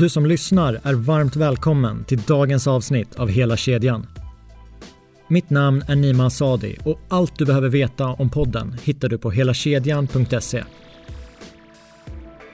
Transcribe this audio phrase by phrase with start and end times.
[0.00, 4.06] Du som lyssnar är varmt välkommen till dagens avsnitt av Hela kedjan.
[5.28, 9.30] Mitt namn är Nima Sadi och allt du behöver veta om podden hittar du på
[9.30, 10.64] helakedjan.se.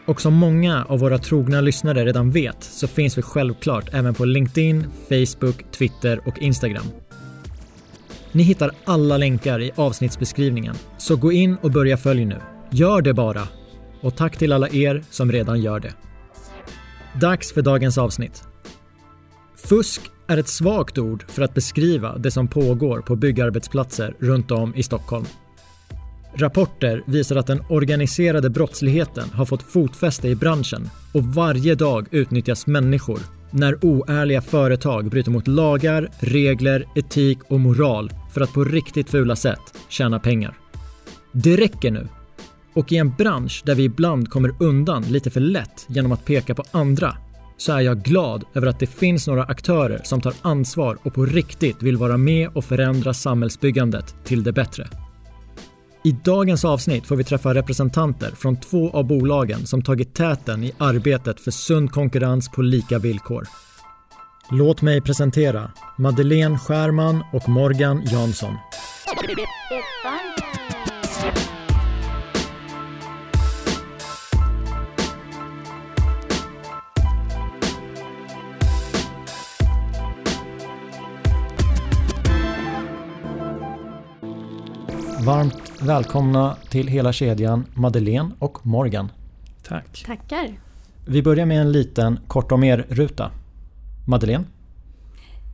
[0.06, 4.24] Och som många av våra trogna lyssnare redan vet så finns vi självklart även på
[4.24, 6.86] LinkedIn, Facebook, Twitter och Instagram.
[8.32, 12.40] Ni hittar alla länkar i avsnittsbeskrivningen, så gå in och börja följ nu.
[12.70, 13.48] Gör det bara!
[14.00, 15.92] Och tack till alla er som redan gör det.
[17.20, 18.44] Dags för dagens avsnitt.
[19.56, 24.74] Fusk är ett svagt ord för att beskriva det som pågår på byggarbetsplatser runt om
[24.74, 25.24] i Stockholm.
[26.34, 32.66] Rapporter visar att den organiserade brottsligheten har fått fotfäste i branschen och varje dag utnyttjas
[32.66, 39.10] människor när oärliga företag bryter mot lagar, regler, etik och moral för att på riktigt
[39.10, 40.58] fula sätt tjäna pengar.
[41.32, 42.08] Det räcker nu.
[42.76, 46.54] Och i en bransch där vi ibland kommer undan lite för lätt genom att peka
[46.54, 47.16] på andra
[47.56, 51.26] så är jag glad över att det finns några aktörer som tar ansvar och på
[51.26, 54.88] riktigt vill vara med och förändra samhällsbyggandet till det bättre.
[56.04, 60.72] I dagens avsnitt får vi träffa representanter från två av bolagen som tagit täten i
[60.78, 63.46] arbetet för sund konkurrens på lika villkor.
[64.50, 68.54] Låt mig presentera Madeleine Skärman och Morgan Jansson.
[85.26, 89.10] Varmt välkomna till hela kedjan Madeleine och Morgan.
[89.62, 90.04] Tack.
[90.06, 90.60] Tackar.
[91.06, 93.30] Vi börjar med en liten kort om er-ruta.
[94.08, 94.44] Madeleine?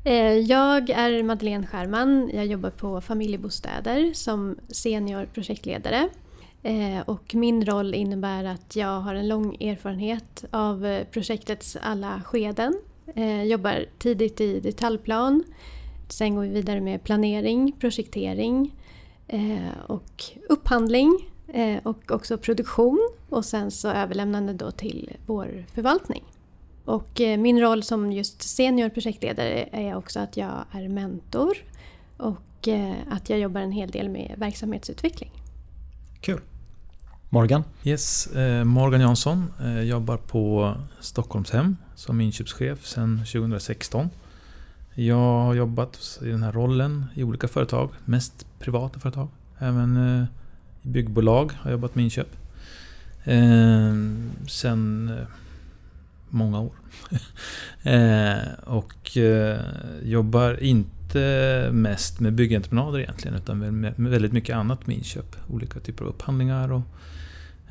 [0.04, 2.30] Eh, jag är Madeleine Skärman.
[2.34, 6.08] Jag jobbar på Familjebostäder som senior projektledare.
[6.62, 12.22] Eh, och min roll innebär att jag har en lång erfarenhet av eh, projektets alla
[12.24, 12.74] skeden.
[13.14, 15.44] Jag jobbar tidigt i detaljplan.
[16.08, 18.72] Sen går vi vidare med planering, projektering,
[19.86, 26.22] och upphandling eh, och också produktion och sen så överlämnande då till vår förvaltning.
[26.84, 31.56] Och eh, min roll som just senior projektledare är också att jag är mentor
[32.16, 32.38] och
[33.10, 35.30] att jag jobbar en hel del med verksamhetsutveckling.
[36.20, 36.40] Kul.
[37.28, 37.64] Morgan?
[37.84, 38.28] Yes,
[38.64, 39.52] Morgan Jansson.
[39.84, 44.10] jobbar på Stockholmshem som inköpschef sedan 2016.
[44.94, 49.28] Jag har jobbat i den här rollen i olika företag, mest privata företag.
[49.58, 50.24] Även eh,
[50.82, 52.28] byggbolag har jag jobbat med inköp.
[53.24, 53.94] Eh,
[54.48, 55.26] sen eh,
[56.28, 56.72] många år.
[57.84, 59.60] Eh, och eh,
[60.02, 65.36] jobbar inte mest med byggentreprenader egentligen utan med väldigt mycket annat med inköp.
[65.48, 66.82] Olika typer av upphandlingar och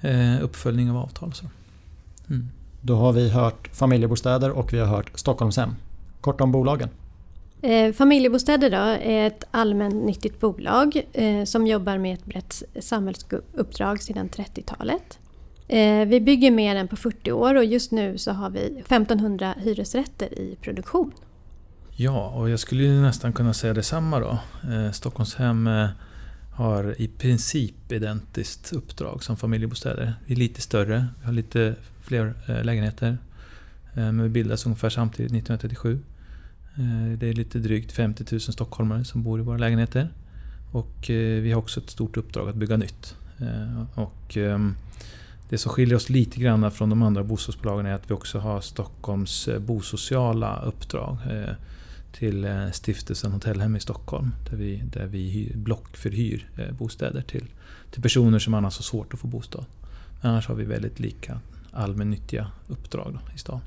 [0.02, 1.34] eh, uppföljning av avtal.
[1.34, 1.46] Så.
[2.30, 2.50] Mm.
[2.82, 5.76] Då har vi hört familjebostäder och vi har hört Stockholmshem.
[6.22, 6.90] Kort om bolagen.
[7.62, 14.30] Eh, Familjebostäder då är ett allmännyttigt bolag eh, som jobbar med ett brett samhällsuppdrag sedan
[14.30, 15.20] 30-talet.
[15.68, 19.56] Eh, vi bygger mer än på 40 år och just nu så har vi 1500
[19.58, 21.12] hyresrätter i produktion.
[21.96, 24.38] Ja, och jag skulle nästan kunna säga detsamma då.
[24.72, 25.90] Eh, Stockholmshem eh,
[26.54, 30.14] har i princip identiskt uppdrag som familjebostäder.
[30.26, 33.18] Vi är lite större, vi har lite fler eh, lägenheter.
[33.94, 36.00] Men vi bildades ungefär samtidigt, 1937.
[36.76, 40.10] Eh, det är lite drygt 50 000 stockholmare som bor i våra lägenheter.
[40.72, 43.16] Och eh, vi har också ett stort uppdrag att bygga nytt.
[43.40, 44.76] Eh, och ehm,
[45.50, 48.62] det som skiljer oss lite grann från de andra bostadsbolagen är att vi också har
[48.62, 51.18] Stockholms bosociala uppdrag
[52.12, 54.32] till stiftelsen Hotellhem i Stockholm.
[54.50, 57.46] Där vi, där vi blockförhyr bostäder till,
[57.92, 59.66] till personer som annars har svårt att få bostad.
[60.22, 61.40] Men annars har vi väldigt lika
[61.72, 63.62] allmännyttiga uppdrag i stan.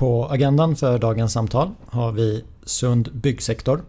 [0.00, 3.82] På agendan för dagens samtal har vi sund byggsektor.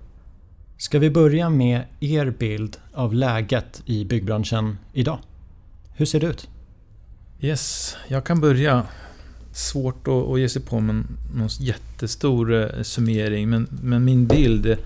[0.77, 5.19] Ska vi börja med er bild av läget i byggbranschen idag?
[5.93, 6.49] Hur ser det ut?
[7.39, 8.85] Yes, jag kan börja.
[9.51, 11.03] Svårt att, ge sig på med
[11.35, 14.77] någon jättestor eh, summering men, men min bild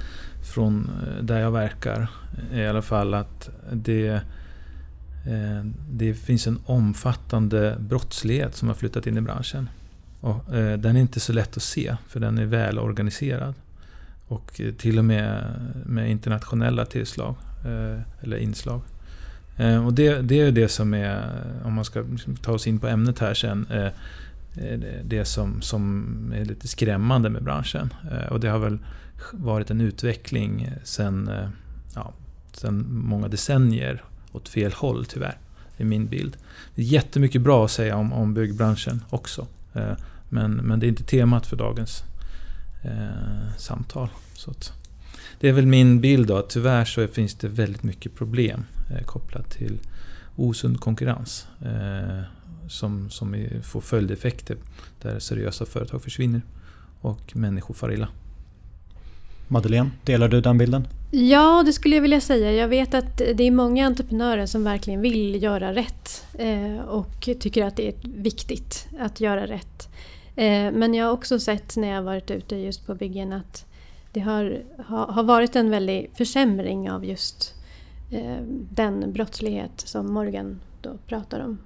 [0.54, 2.08] från eh, där jag verkar
[2.52, 9.08] är i alla fall att det, eh, det finns en omfattande brottslighet som har flyttat
[9.08, 9.70] in i branschen.
[10.26, 13.54] Och, eh, den är inte så lätt att se, för den är väl organiserad.
[14.28, 15.44] Och eh, till och med
[15.86, 17.36] med internationella tillslag,
[17.66, 18.82] eh, eller inslag.
[19.58, 22.80] Eh, och det, det är det som är, om man ska liksom ta oss in
[22.80, 23.86] på ämnet här sen, eh,
[24.66, 27.94] eh det som, som är lite skrämmande med branschen.
[28.12, 28.78] Eh, och det har väl
[29.32, 31.50] varit en utveckling sen, eh,
[31.96, 32.14] ja,
[32.54, 35.38] sen många decennier åt fel håll tyvärr.
[35.78, 36.38] Det är min bild.
[36.76, 39.48] Det är jättemycket bra att säga om, om byggbranschen också.
[40.30, 42.04] Men, men det är inte temat för dagens
[42.84, 44.10] eh, samtal.
[44.34, 44.74] Så att,
[45.40, 49.06] det är väl min bild då, att tyvärr så finns det väldigt mycket problem eh,
[49.06, 49.80] kopplat till
[50.36, 51.48] osund konkurrens.
[51.62, 52.22] Eh,
[52.68, 54.58] som, som får följdeffekter
[55.02, 56.42] där seriösa företag försvinner
[57.02, 58.08] och människor far illa.
[59.48, 60.88] Madeleine, delar du den bilden?
[61.12, 62.52] Ja, det skulle jag vilja säga.
[62.52, 67.66] Jag vet att det är många entreprenörer som verkligen vill göra rätt eh, och tycker
[67.66, 69.90] att det är viktigt att göra rätt.
[70.36, 73.66] Eh, men jag har också sett när jag varit ute just på byggen att
[74.12, 77.54] det har, har varit en väldig försämring av just
[78.12, 78.38] eh,
[78.70, 81.58] den brottslighet som Morgan då pratar om.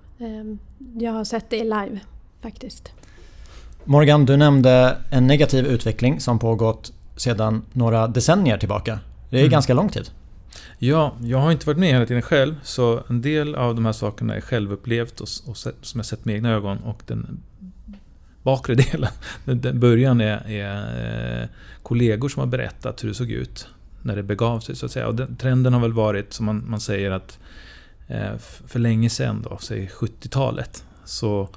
[0.98, 2.00] Jag har sett det live
[2.42, 2.92] faktiskt.
[3.84, 9.00] Morgan, du nämnde en negativ utveckling som pågått sedan några decennier tillbaka.
[9.30, 9.52] Det är mm.
[9.52, 10.10] ganska lång tid.
[10.78, 12.56] Ja, jag har inte varit med hela tiden själv.
[12.64, 16.26] Så en del av de här sakerna är självupplevt och, och sett, som jag sett
[16.26, 16.78] med egna ögon.
[16.78, 17.40] Och den
[18.44, 19.12] bakre delen,
[19.46, 21.50] den, den början är, är eh,
[21.84, 23.68] kollegor som har berättat hur det såg ut
[24.02, 24.76] när det begav sig.
[24.76, 25.08] så att säga.
[25.08, 27.40] Och den, trenden har väl varit, som man, man säger, att
[28.08, 28.38] eh,
[28.68, 31.50] för länge sedan, då, säg 70-talet, så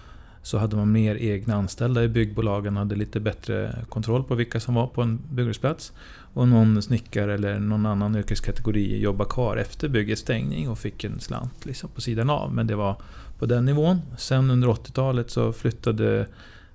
[0.43, 4.75] så hade man mer egna anställda i byggbolagen, hade lite bättre kontroll på vilka som
[4.75, 5.93] var på en byggarbetsplats.
[6.35, 11.21] Och någon snickare eller någon annan yrkeskategori jobbade kvar efter byggets stängning och fick en
[11.21, 12.55] slant liksom på sidan av.
[12.55, 12.97] Men det var
[13.39, 14.01] på den nivån.
[14.19, 16.27] Sen under 80-talet så flyttade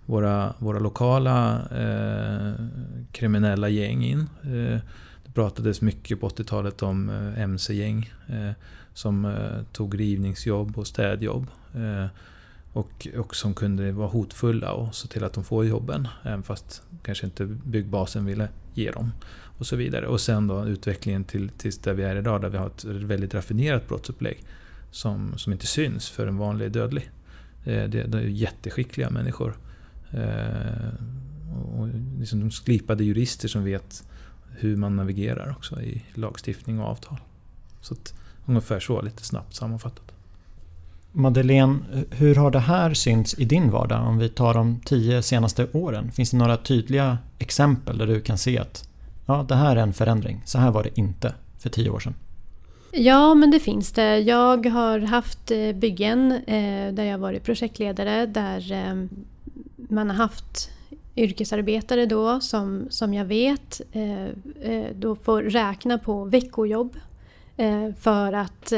[0.05, 2.53] våra, våra lokala eh,
[3.11, 4.29] kriminella gäng in.
[4.43, 4.79] Eh,
[5.25, 8.51] det pratades mycket på 80-talet om eh, MC-gäng eh,
[8.93, 11.47] som eh, tog rivningsjobb och städjobb.
[11.75, 12.05] Eh,
[12.77, 16.07] och, och som kunde vara hotfulla och se till att de får jobben.
[16.23, 19.11] Även fast kanske inte byggbasen ville ge dem.
[19.57, 20.07] Och så vidare.
[20.07, 23.33] Och sen då utvecklingen till, till där vi är idag där vi har ett väldigt
[23.33, 24.43] raffinerat brottsupplägg.
[24.91, 27.11] Som, som inte syns för en vanlig dödlig.
[27.65, 29.57] Eh, det, det är jätteskickliga människor.
[30.11, 30.93] Eh,
[31.75, 31.87] och
[32.19, 34.03] liksom slipade jurister som vet
[34.49, 37.17] hur man navigerar också i lagstiftning och avtal.
[37.81, 38.13] Så att,
[38.45, 40.16] ungefär så, lite snabbt sammanfattat.
[41.17, 41.79] Madeleine,
[42.11, 46.11] hur har det här synts i din vardag om vi tar de tio senaste åren?
[46.11, 48.89] Finns det några tydliga exempel där du kan se att
[49.25, 52.13] ja, det här är en förändring, så här var det inte för tio år sedan?
[52.91, 54.19] Ja, men det finns det.
[54.19, 59.05] Jag har haft eh, byggen eh, där jag varit projektledare där eh,
[59.75, 60.69] man har haft
[61.15, 63.81] yrkesarbetare då som, som jag vet
[64.95, 66.97] då får räkna på veckojobb
[67.99, 68.73] för att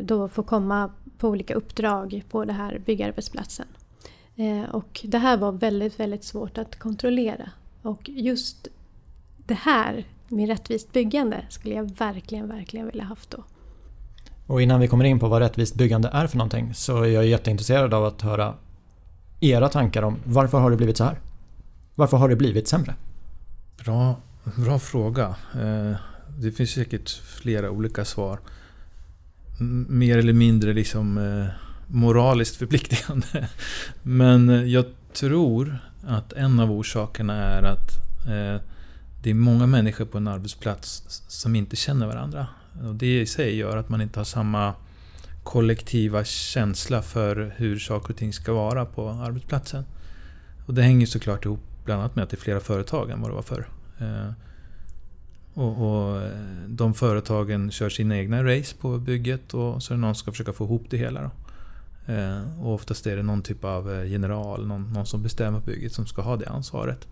[0.00, 3.66] då få komma på olika uppdrag på den här byggarbetsplatsen.
[4.36, 7.50] Eh, och det här var väldigt, väldigt svårt att kontrollera.
[7.82, 8.68] Och just
[9.36, 13.44] det här med rättvist byggande skulle jag verkligen, verkligen vilja haft då.
[14.46, 17.26] Och innan vi kommer in på vad rättvist byggande är för någonting så är jag
[17.26, 18.54] jätteintresserad av att höra
[19.40, 21.20] era tankar om varför har det blivit så här?
[21.94, 22.94] Varför har det blivit sämre?
[23.84, 24.16] Bra,
[24.56, 25.34] bra fråga.
[25.54, 25.96] Eh,
[26.38, 28.38] det finns säkert flera olika svar
[29.58, 31.46] mer eller mindre liksom eh,
[31.86, 33.48] moraliskt förpliktigande.
[34.02, 37.90] Men eh, jag tror att en av orsakerna är att
[38.26, 38.62] eh,
[39.22, 42.46] det är många människor på en arbetsplats som inte känner varandra.
[42.88, 44.74] Och det i sig gör att man inte har samma
[45.42, 49.84] kollektiva känsla för hur saker och ting ska vara på arbetsplatsen.
[50.66, 53.30] Och det hänger såklart ihop bland annat med att det är flera företag än vad
[53.30, 53.68] det var förr.
[53.98, 54.30] Eh,
[55.56, 56.30] och, och, eh,
[56.68, 60.32] de företagen kör sina egna race på bygget och så är det någon som ska
[60.32, 61.22] försöka få ihop det hela.
[61.22, 61.30] Då.
[62.12, 65.92] Eh, och oftast är det någon typ av eh, general, någon, någon som bestämmer bygget
[65.92, 67.08] som ska ha det ansvaret.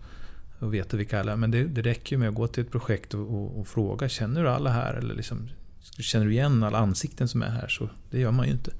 [0.59, 3.21] Och veta vilka alla Men det, det räcker med att gå till ett projekt och,
[3.21, 4.93] och, och, fråga Känner du alla här?
[4.93, 5.47] Eller liksom,
[5.81, 7.67] känner du igen alla ansikten som är här?
[7.67, 8.71] Så det gör man ju inte.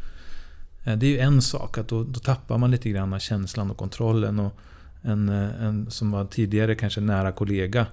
[0.83, 4.39] Det är ju en sak, att då, då tappar man lite grann känslan och kontrollen.
[4.39, 4.59] Och
[5.01, 7.87] en, en som var tidigare kanske nära kollega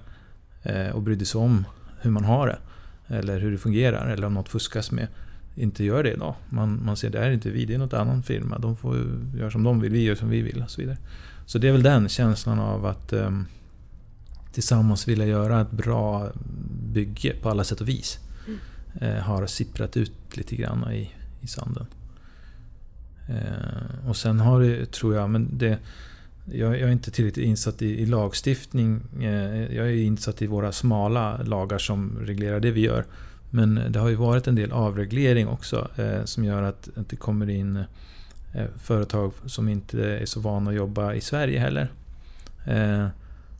[0.93, 1.65] och brydde sig om
[2.01, 2.57] hur man har det.
[3.15, 5.07] Eller hur det fungerar, eller om något fuskas med.
[5.55, 6.35] Inte gör det idag.
[6.49, 8.57] Man, man ser, det är inte vi, det är något annan firma.
[8.59, 8.97] De får
[9.37, 10.97] göra som de vill, vi gör som vi vill och så vidare.
[11.45, 13.45] Så det är väl den känslan av att um,
[14.53, 16.31] tillsammans vilja göra ett bra
[16.93, 18.19] bygge på alla sätt och vis.
[18.47, 18.59] Mm.
[19.01, 21.85] Eh, har sipprat ut lite grann i, i sanden.
[23.29, 25.79] Eh, och sen har det, tror jag, men det
[26.45, 29.01] jag, jag är inte tillräckligt insatt i, i lagstiftning.
[29.21, 33.05] Eh, jag är insatt i våra smala lagar som reglerar det vi gör.
[33.49, 37.15] Men det har ju varit en del avreglering också eh, som gör att, att det
[37.15, 37.75] kommer in
[38.53, 41.91] eh, företag som inte är så vana att jobba i Sverige heller.
[42.65, 43.07] Eh,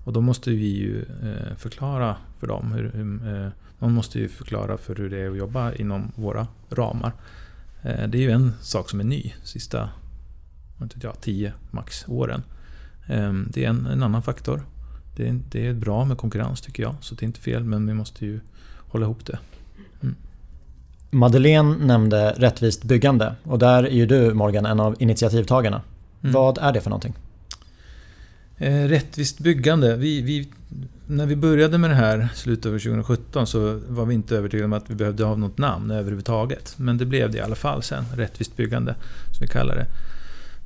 [0.04, 2.72] och då måste vi ju eh, förklara för dem.
[2.72, 3.50] Hur, hur, eh,
[3.80, 7.12] någon måste ju förklara för hur det är att jobba inom våra ramar.
[7.82, 9.90] Eh, det är ju en sak som är ny sista
[10.82, 12.44] inte jag, 10 max åren.
[13.08, 14.62] Ehm, det är en, en annan faktor.
[15.16, 17.88] Det är, det är bra med konkurrens tycker jag, så det är inte fel men
[17.88, 18.40] vi måste ju
[18.78, 19.40] hålla ihop det.
[20.02, 20.16] Mm.
[21.12, 25.82] Madeleine nämnde rättvist byggande och där är ju du Morgan en av initiativtagarna.
[26.22, 26.34] Mm.
[26.34, 27.14] Vad är det för någonting?
[28.58, 29.96] Eh, rättvist byggande.
[29.96, 30.50] Vi, vi,
[31.08, 34.74] när vi började med det här slutet av 2017 så var vi inte övertygade om
[34.74, 36.74] att vi behövde ha något namn överhuvudtaget.
[36.78, 38.06] Men det blev det i alla fall sen.
[38.16, 38.96] Rättvist byggande,
[39.32, 39.86] som vi kallar det.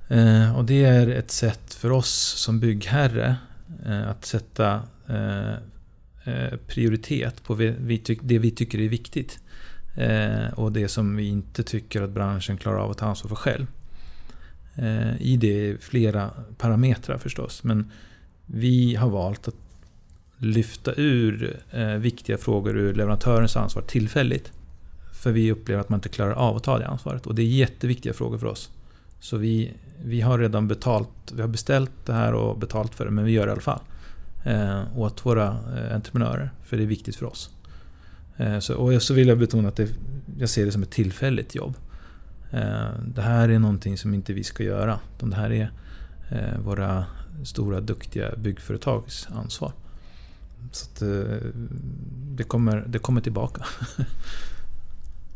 [0.07, 3.35] Eh, och det är ett sätt för oss som byggherre
[3.85, 5.53] eh, att sätta eh,
[6.23, 9.39] eh prioritet på det vi, det vi tycker är viktigt.
[9.95, 13.35] Eh, och det som vi inte tycker att branschen klarar av att ta ansvar för
[13.35, 13.67] själv.
[14.75, 17.63] Eh, I det är flera parametrar förstås.
[17.63, 17.91] Men
[18.45, 19.55] vi har valt att
[20.37, 24.51] lyfta ur eh, viktiga frågor ur leverantörens ansvar tillfälligt.
[25.13, 27.27] För vi upplever att man inte klarar av att ta det ansvaret.
[27.27, 28.71] Och det är jätteviktiga frågor för oss.
[29.19, 29.73] Så vi,
[30.03, 33.31] vi har redan betalt, vi har beställt det här och betalt för det, men vi
[33.31, 33.81] gör det i alla fall.
[34.43, 37.49] Eh, åt våra eh, entreprenörer, för det är viktigt för oss.
[38.37, 39.89] Eh, så, och så vill jag betona att det,
[40.39, 41.77] jag ser det som ett tillfälligt jobb.
[42.51, 44.99] Eh, det här är någonting som inte vi ska göra.
[45.19, 45.71] det här är
[46.29, 47.05] eh, våra
[47.43, 49.71] stora duktiga byggföretags ansvar.
[50.71, 50.85] Så
[52.35, 53.65] det, kommer, det kommer tillbaka.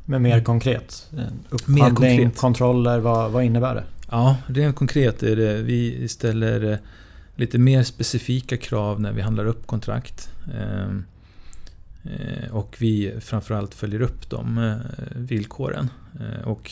[0.05, 1.11] Men mer konkret?
[1.49, 2.37] Upphandling, mer konkret.
[2.37, 3.83] kontroller, vad, vad innebär det?
[4.13, 6.77] Ja, rent konkret är det vi ställer eh,
[7.35, 10.29] lite mer specifika krav när vi handlar upp kontrakt.
[10.53, 11.05] Ehm,
[12.03, 14.75] eh, och vi framförallt följer upp de eh,
[15.15, 15.89] villkoren.
[16.45, 16.71] Och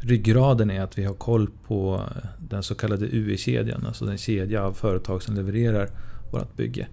[0.00, 2.02] ryggraden är att vi har koll på
[2.38, 5.90] den så kallade UE-kedjan, alltså den kedja av företag som levererar
[6.32, 6.86] vårt bygge.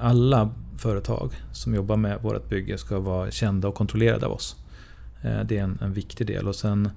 [0.00, 4.56] Alla företag som jobbar med vårt bygge ska vara kända och kontrollerade av oss.
[5.22, 6.48] Det är en, en viktig del.
[6.48, 6.90] Och sen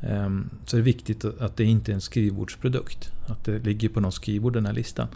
[0.00, 3.12] ehm, så är det viktigt att det inte är en skrivbordsprodukt.
[3.26, 5.08] Att det ligger på någon skrivbord den här listan.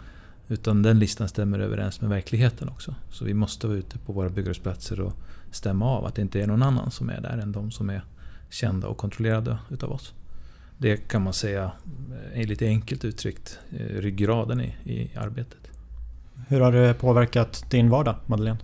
[0.47, 2.95] Utan den listan stämmer överens med verkligheten också.
[3.11, 5.13] Så vi måste vara ute på våra byggarbetsplatser och
[5.51, 8.03] stämma av att det inte är någon annan som är där än de som är
[8.49, 10.13] kända och kontrollerade utav oss.
[10.77, 11.71] Det kan man säga
[12.33, 15.71] är eh, lite enkelt uttryckt eh, ryggraden i, i arbetet.
[16.47, 18.59] Hur har det påverkat din vardag, Madeleine?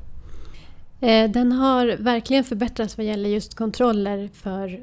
[1.01, 4.79] Eh, den har verkligen förbättrats vad gäller just kontroller för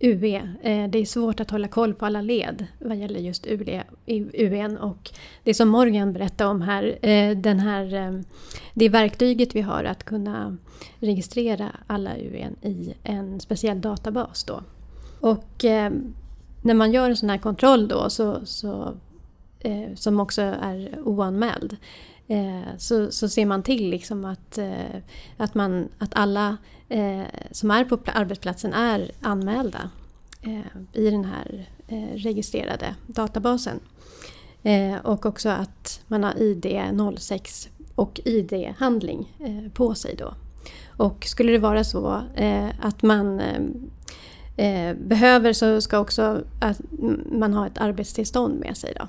[0.00, 0.36] UE.
[0.62, 3.84] Eh, det är svårt att hålla koll på alla led vad gäller just UE.
[4.80, 5.10] Och
[5.44, 8.20] det som Morgan berättade om här, eh, den här, eh,
[8.74, 10.56] det verktyget vi har att kunna
[10.98, 14.44] registrera alla UE i en speciell databas.
[14.44, 14.62] Då.
[15.20, 15.64] Och
[16.62, 18.94] när man gör en sån här kontroll då, så, så
[19.94, 21.76] som också är oanmäld,
[22.76, 24.58] så, så ser man till liksom att,
[25.36, 26.56] att, man, att alla
[26.88, 29.90] Eh, som är på arbetsplatsen är anmälda
[30.42, 33.80] eh, i den här eh, registrerade databasen.
[34.62, 36.66] Eh, och också att man har ID
[37.18, 39.32] 06 och ID-handling
[39.74, 40.34] på sig då.
[40.96, 43.40] Och skulle det vara så eh, att man
[44.56, 46.80] eh, behöver så ska också att
[47.32, 48.92] man ha ett arbetstillstånd med sig.
[49.00, 49.08] Då.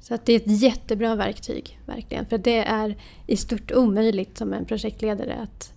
[0.00, 2.26] Så att det är ett jättebra verktyg, verkligen.
[2.26, 5.72] För det är i stort omöjligt som en projektledare att,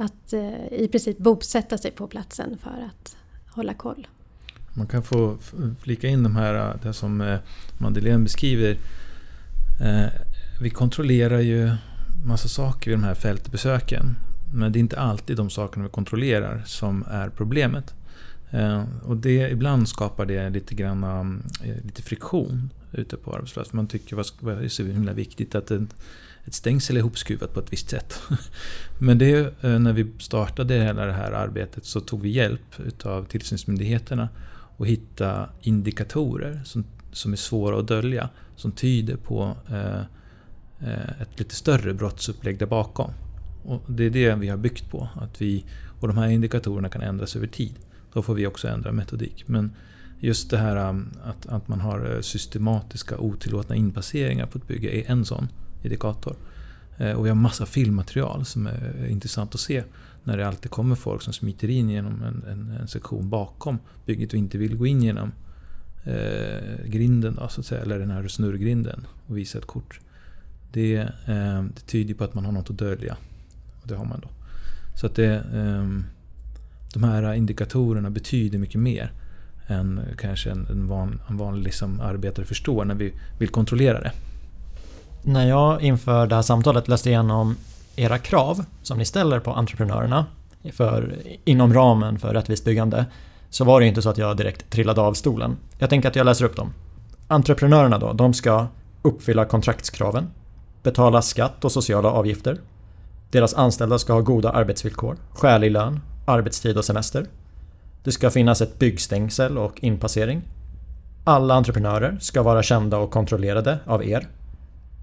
[0.00, 3.16] att eh, i princip bosätta sig på platsen för att
[3.46, 4.06] hålla koll.
[4.74, 5.38] Man kan få
[5.80, 7.38] flika in de här, eh, det som eh,
[7.78, 8.76] Madeleine beskriver.
[9.80, 10.06] Eh,
[10.60, 11.70] vi kontrollerar ju
[12.24, 14.16] massa saker vid de här fältbesöken.
[14.54, 17.94] Men det är inte alltid de sakerna vi kontrollerar som är problemet.
[18.50, 21.04] Eh, och det, ibland skapar det lite, grann,
[21.64, 23.76] eh, lite friktion ute på arbetsplatsen.
[23.76, 25.70] Man tycker att det är så himla viktigt att
[26.44, 28.20] ett, stängsel är ihopskruvat på ett visst sätt.
[28.98, 33.24] Men det, eh, när vi startade hela det här arbetet så tog vi hjälp utav
[33.24, 34.28] tillsynsmyndigheterna
[34.76, 38.28] och hitta indikatorer som, som är svåra att dölja.
[38.56, 40.00] Som tyder på eh,
[40.88, 43.10] eh, ett lite större brottsupplägg där bakom.
[43.64, 45.08] Och det är det vi har byggt på.
[45.14, 45.64] Att vi,
[46.00, 47.74] och de här indikatorerna kan ändras över tid.
[48.12, 49.44] Då får vi också ändra metodik.
[49.46, 49.72] Men
[50.20, 54.90] just det här um, att, att man har eh, systematiska otillåtna inpasseringar på ett bygge
[54.90, 55.48] är en sån
[55.82, 56.36] indikator.
[56.98, 59.82] Eh, och vi har massa filmmaterial som är intressant att se.
[60.24, 64.32] När det alltid kommer folk som smiter in genom en, en, en sektion bakom bygget
[64.32, 65.32] och inte vill gå in genom
[66.04, 70.00] eh, grinden, då, så att säga, eller den här snurrgrinden och visa ett kort.
[70.72, 70.96] Det,
[71.26, 73.16] eh, det tyder på att man har något att dölja.
[73.82, 74.28] Och det har man då.
[74.96, 75.88] Så att det, eh,
[76.94, 79.12] de här indikatorerna betyder mycket mer
[79.66, 84.12] än kanske en, en, van, en vanlig liksom arbetare förstår när vi vill kontrollera det.
[85.22, 87.56] När jag inför det här samtalet läste igenom
[87.96, 90.26] era krav som ni ställer på entreprenörerna
[90.72, 93.06] för, inom ramen för rättvist byggande
[93.50, 95.56] så var det inte så att jag direkt trillade av stolen.
[95.78, 96.72] Jag tänker att jag läser upp dem.
[97.28, 98.66] Entreprenörerna då, de ska
[99.02, 100.30] uppfylla kontraktskraven,
[100.82, 102.58] betala skatt och sociala avgifter.
[103.30, 107.26] Deras anställda ska ha goda arbetsvillkor, skälig lön, arbetstid och semester.
[108.04, 110.42] Det ska finnas ett byggstängsel och inpassering.
[111.24, 114.28] Alla entreprenörer ska vara kända och kontrollerade av er.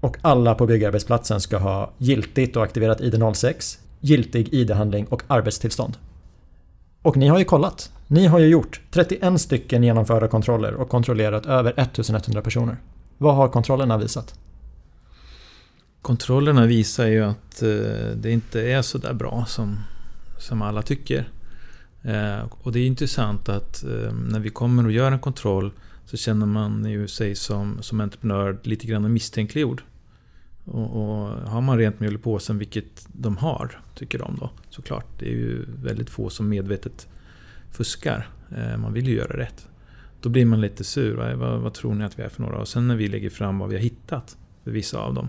[0.00, 5.96] Och alla på byggarbetsplatsen ska ha giltigt och aktiverat ID06, giltig ID-handling och arbetstillstånd.
[7.02, 7.92] Och ni har ju kollat.
[8.06, 12.76] Ni har ju gjort 31 stycken genomförda kontroller och kontrollerat över 1100 personer.
[13.18, 14.38] Vad har kontrollerna visat?
[16.02, 17.68] Kontrollerna visar ju att eh,
[18.16, 19.80] det inte är så där bra som,
[20.38, 21.28] som alla tycker.
[22.02, 25.72] Eh, och det är intressant att eh, när vi kommer och gör en kontroll
[26.08, 29.82] så känner man ju sig som, som entreprenör lite grann misstänkliggjord.
[30.64, 35.06] Och, och har man rent mjöl i påsen, vilket de har, tycker de då såklart.
[35.18, 37.08] Det är ju väldigt få som medvetet
[37.70, 38.28] fuskar.
[38.56, 39.66] Eh, man vill ju göra rätt.
[40.20, 41.34] Då blir man lite sur.
[41.34, 42.58] Vad, vad tror ni att vi är för några?
[42.58, 45.28] Och sen när vi lägger fram vad vi har hittat för vissa av dem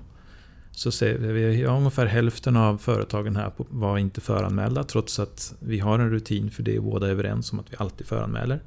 [0.71, 5.79] så ser vi att ungefär hälften av företagen här var inte föranmälda trots att vi
[5.79, 8.61] har en rutin för det är båda överens om att vi alltid föranmäler.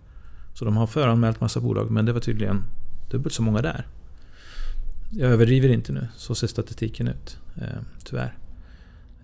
[0.54, 2.64] Så de har föranmält massa bolag men det var tydligen
[3.10, 3.86] dubbelt så många där.
[5.10, 7.38] Jag överdriver inte nu, så ser statistiken ut.
[7.56, 8.36] Eh, tyvärr.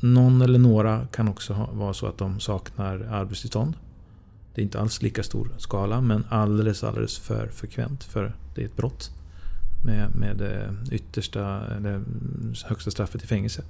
[0.01, 3.75] Någon eller några kan också ha, vara så att de saknar arbetstillstånd.
[4.55, 8.67] Det är inte alls lika stor skala men alldeles, alldeles för frekvent för det är
[8.67, 9.11] ett brott
[9.85, 12.03] med, med det yttersta, eller
[12.65, 13.63] högsta straffet i fängelse.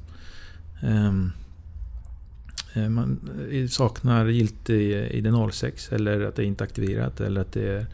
[0.82, 1.32] Um,
[2.88, 3.20] man
[3.68, 7.86] saknar giltig ID06 eller att det är inte aktiverat eller att det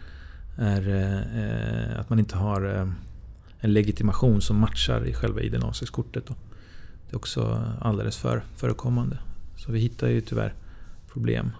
[0.58, 2.92] är, är att man inte har
[3.60, 6.26] en legitimation som matchar i själva ID06-kortet.
[6.26, 9.18] Det är också alldeles för förekommande.
[9.56, 10.54] Så vi hittar ju tyvärr
[11.12, 11.50] problem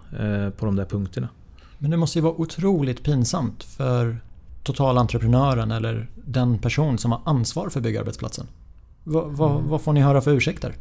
[0.56, 1.28] på de där punkterna.
[1.78, 4.20] Men det måste ju vara otroligt pinsamt för
[4.62, 8.46] totalentreprenören eller den person som har ansvar för byggarbetsplatsen?
[9.04, 9.68] Vad, vad, mm.
[9.68, 10.74] vad får ni höra för ursäkter?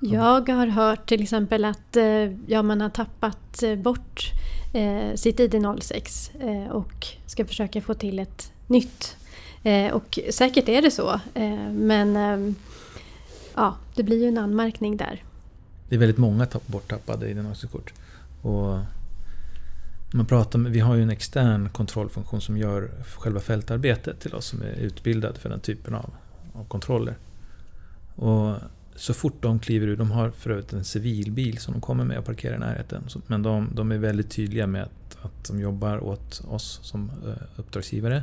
[0.00, 4.32] Jag har hört till exempel att eh, ja, man har tappat eh, bort
[4.74, 9.16] eh, sitt ID06 eh, och ska försöka få till ett nytt.
[9.62, 12.56] Eh, och säkert är det så, eh, men
[13.54, 15.22] ja, det blir ju en anmärkning där.
[15.88, 17.92] Det är väldigt många borttappade ID06-kort.
[18.42, 18.78] Och
[20.12, 24.46] man pratar med, vi har ju en extern kontrollfunktion som gör själva fältarbetet till oss
[24.46, 26.10] som är utbildade för den typen av,
[26.52, 27.16] av kontroller.
[28.14, 28.54] Och
[28.96, 32.18] så fort de kliver ur, de har för övrigt en civilbil som de kommer med
[32.18, 33.02] och parkerar i närheten.
[33.26, 37.42] Men de, de är väldigt tydliga med att, att de jobbar åt oss som eh,
[37.56, 38.22] uppdragsgivare,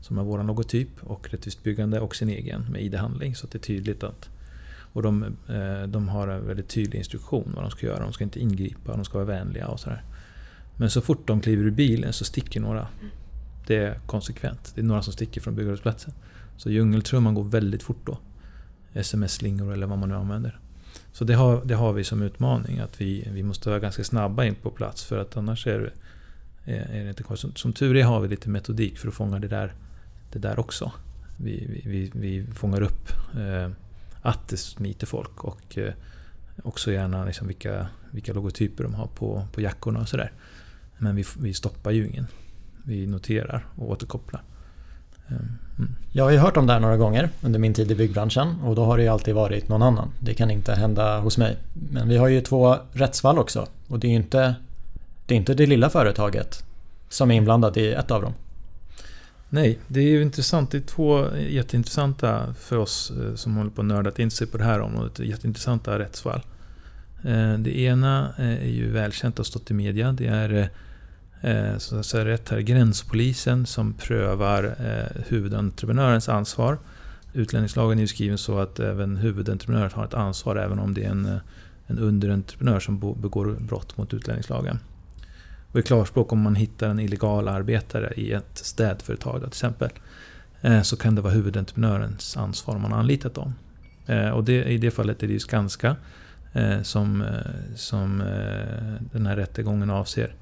[0.00, 3.34] som har vår logotyp och Rättvist Byggande och sin egen med ID-handling.
[3.34, 4.28] Så det är tydligt att
[4.94, 8.04] och de, eh, de har en väldigt tydlig instruktion vad de ska göra.
[8.04, 10.02] De ska inte ingripa, de ska vara vänliga och sådär.
[10.76, 12.88] Men så fort de kliver ur bilen så sticker några.
[13.66, 14.72] Det är konsekvent.
[14.74, 16.12] Det är några som sticker från byggarbetsplatsen.
[16.56, 18.18] Så djungeltrumman går väldigt fort då.
[18.94, 20.60] SMS-slingor eller vad man nu använder.
[21.12, 24.44] Så det har, det har vi som utmaning att vi, vi måste vara ganska snabba
[24.44, 25.92] in på plats för att annars är
[26.64, 27.36] det, är det inte kvar.
[27.36, 29.74] Som, som tur är har vi lite metodik för att fånga det där,
[30.32, 30.92] det där också.
[31.36, 33.70] Vi, vi, vi fångar upp eh,
[34.22, 35.94] att det smiter folk och eh,
[36.62, 40.32] också gärna liksom vilka, vilka logotyper de har på, på jackorna och sådär.
[40.98, 42.26] Men vi, vi stoppar ju ingen.
[42.84, 44.42] Vi noterar och återkopplar.
[46.16, 48.74] Jag har ju hört om det här några gånger under min tid i byggbranschen och
[48.74, 50.12] då har det ju alltid varit någon annan.
[50.18, 51.56] Det kan inte hända hos mig.
[51.90, 54.54] Men vi har ju två rättsfall också och det är ju inte
[55.26, 56.64] det, är inte det lilla företaget
[57.08, 58.32] som är inblandat i ett av dem.
[59.48, 60.70] Nej, det är ju intressant.
[60.70, 64.58] Det är två jätteintressanta för oss eh, som håller på att nördat in sig på
[64.58, 65.18] det här området.
[65.18, 66.42] Jätteintressanta rättsfall.
[67.24, 70.12] Eh, det ena eh, är ju välkänt och har stått i media.
[70.12, 70.70] Det är
[71.44, 76.78] Eh, så att säga rätt här, gränspolisen som prövar eh, huvudentreprenörens ansvar.
[77.32, 81.10] Utlänningslagen är ju skriven så att även huvudentreprenören har ett ansvar även om det är
[81.10, 81.38] en, eh,
[81.86, 84.78] en underentreprenör som begår brott mot utlänningslagen.
[85.72, 89.90] Och i klarspråk om man hittar en illegal arbetare i ett städföretag till exempel
[90.82, 93.54] så kan det vara huvudentreprenörens ansvar om man har anlitat dem.
[94.34, 95.96] Och det, i det fallet är det ju Skanska
[96.82, 97.24] som,
[97.74, 98.18] som
[99.12, 100.34] den här rättegången avser.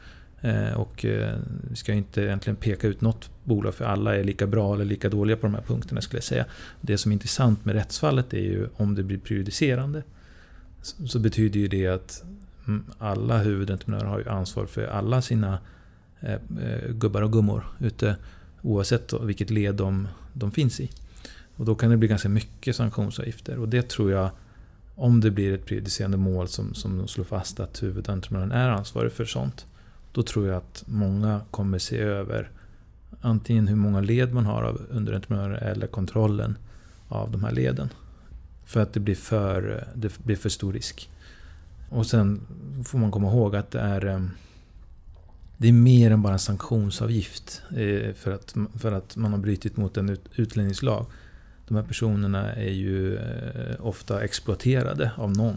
[0.43, 1.35] Eh, och eh,
[1.71, 5.09] vi ska inte egentligen peka ut något bolag för alla är lika bra eller lika
[5.09, 6.45] dåliga på de här punkterna skulle jag säga.
[6.81, 10.03] Det som är intressant med rättsfallet är ju om det blir prejudicerande.
[10.83, 12.25] Så, betyder ju det att
[12.67, 15.59] mm, alla huvudentreprenörer har ju ansvar för alla sina
[16.21, 16.39] eh,
[16.91, 18.17] gubbar och gummor ute
[18.63, 20.91] oavsett vilket led de, de finns i.
[21.57, 24.31] Och då kan det bli ganska mycket sanktionsavgifter och det tror jag
[24.95, 29.25] om det blir ett prejudicerande mål som, som slår fast att huvudentreprenören är ansvarig för
[29.25, 29.67] sånt,
[30.13, 32.51] då tror jag att många kommer se över
[33.21, 36.59] antingen hur många led man har av underentreprenörer eller kontrollen
[37.09, 37.89] av de här leden.
[38.65, 41.11] För att det blir för, det blir för stor risk.
[41.89, 42.41] Och sen
[42.85, 44.21] får man komma ihåg att det är eh,
[45.63, 49.77] det är mer än bara en sanktionsavgift eh, för att, för att man har brutit
[49.77, 51.07] mot en utlänningslag.
[51.69, 55.55] De här personerna är ju eh, ofta exploaterade av någon.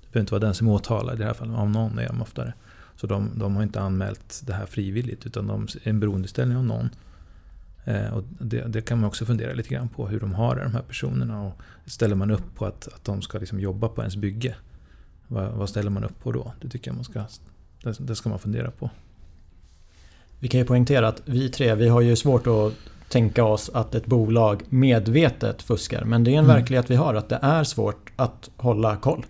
[0.00, 2.22] Det behöver inte vara den som åtalar i det här fallet, av någon är de
[2.22, 2.52] oftare.
[2.96, 6.64] Så de, de har inte anmält det här frivilligt utan de är en beroendeställning av
[6.64, 6.88] någon.
[7.84, 10.62] Eh, och det, det, kan man också fundera lite grann på hur de har det,
[10.62, 11.42] de här personerna.
[11.42, 14.54] Och ställer man upp på att, att de ska liksom jobba på ens bygge,
[15.28, 16.52] vad, vad, ställer man upp på då?
[16.60, 17.24] Det tycker jag man ska,
[17.82, 18.90] det, det ska man fundera på.
[20.38, 22.72] Vi kan ju poängtera att vi tre, vi har ju svårt att
[23.08, 26.04] tänka oss att ett bolag medvetet fuskar.
[26.04, 26.56] Men det är en mm.
[26.56, 29.26] verklighet vi har, att det är svårt att hålla koll.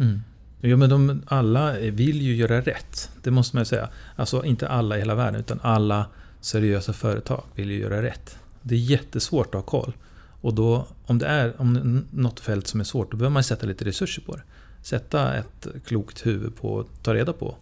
[0.00, 0.20] Mm.
[0.66, 3.10] Jo men de, alla vill ju göra rätt.
[3.22, 3.88] Det måste man ju säga.
[4.16, 6.06] Alltså inte alla i hela världen, utan alla
[6.40, 8.38] seriösa företag vill ju göra rätt.
[8.62, 9.92] Det är jättesvårt att ha koll.
[10.40, 13.66] Och då, om det är om något fält som är svårt, då behöver man sätta
[13.66, 14.42] lite resurser på det.
[14.82, 17.56] Sätta ett klokt huvud på att ta reda på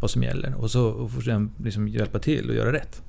[0.00, 0.54] vad som gäller.
[0.54, 3.02] Och så och sen liksom hjälpa till och göra rätt.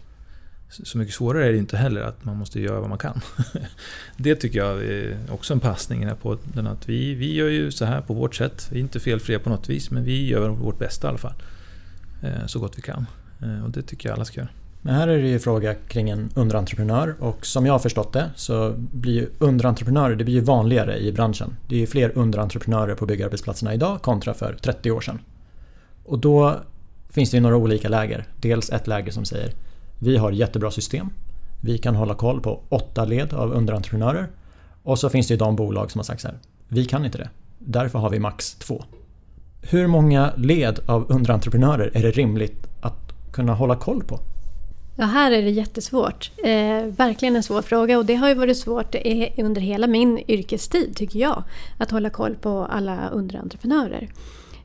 [0.71, 3.21] Så mycket svårare är det inte heller att man måste göra vad man kan.
[4.17, 7.71] det tycker jag är också en passning här på den att vi, vi gör ju
[7.71, 8.67] så här på vårt sätt.
[8.71, 11.34] Vi är inte felfria på något vis men vi gör vårt bästa i alla fall.
[12.23, 13.05] Eh, så gott vi kan.
[13.41, 14.49] Eh, och det tycker jag alla ska göra.
[14.81, 18.29] Men här är det ju fråga kring en underentreprenör och som jag har förstått det
[18.36, 21.57] så blir ju underentreprenörer det blir ju vanligare i branschen.
[21.67, 25.19] Det är ju fler underentreprenörer på byggarbetsplatserna idag kontra för 30 år sedan.
[26.03, 26.60] Och då
[27.10, 28.25] finns det ju några olika läger.
[28.39, 29.53] Dels ett läger som säger
[30.03, 31.09] vi har jättebra system.
[31.61, 34.27] Vi kan hålla koll på åtta led av underentreprenörer.
[34.83, 36.37] Och så finns det ju de bolag som har sagt så här.
[36.67, 37.29] Vi kan inte det.
[37.59, 38.83] Därför har vi max två.
[39.61, 44.19] Hur många led av underentreprenörer är det rimligt att kunna hålla koll på?
[44.95, 46.31] Ja, här är det jättesvårt.
[46.37, 48.95] Eh, verkligen en svår fråga och det har ju varit svårt
[49.37, 51.43] under hela min yrkestid tycker jag.
[51.77, 54.09] Att hålla koll på alla underentreprenörer.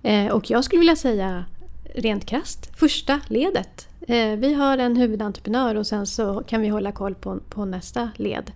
[0.02, 1.44] Eh, och jag skulle vilja säga
[1.94, 3.88] rent krasst, första ledet.
[4.06, 8.10] Eh, vi har en huvudentreprenör och sen så kan vi hålla koll på, på nästa
[8.16, 8.52] led.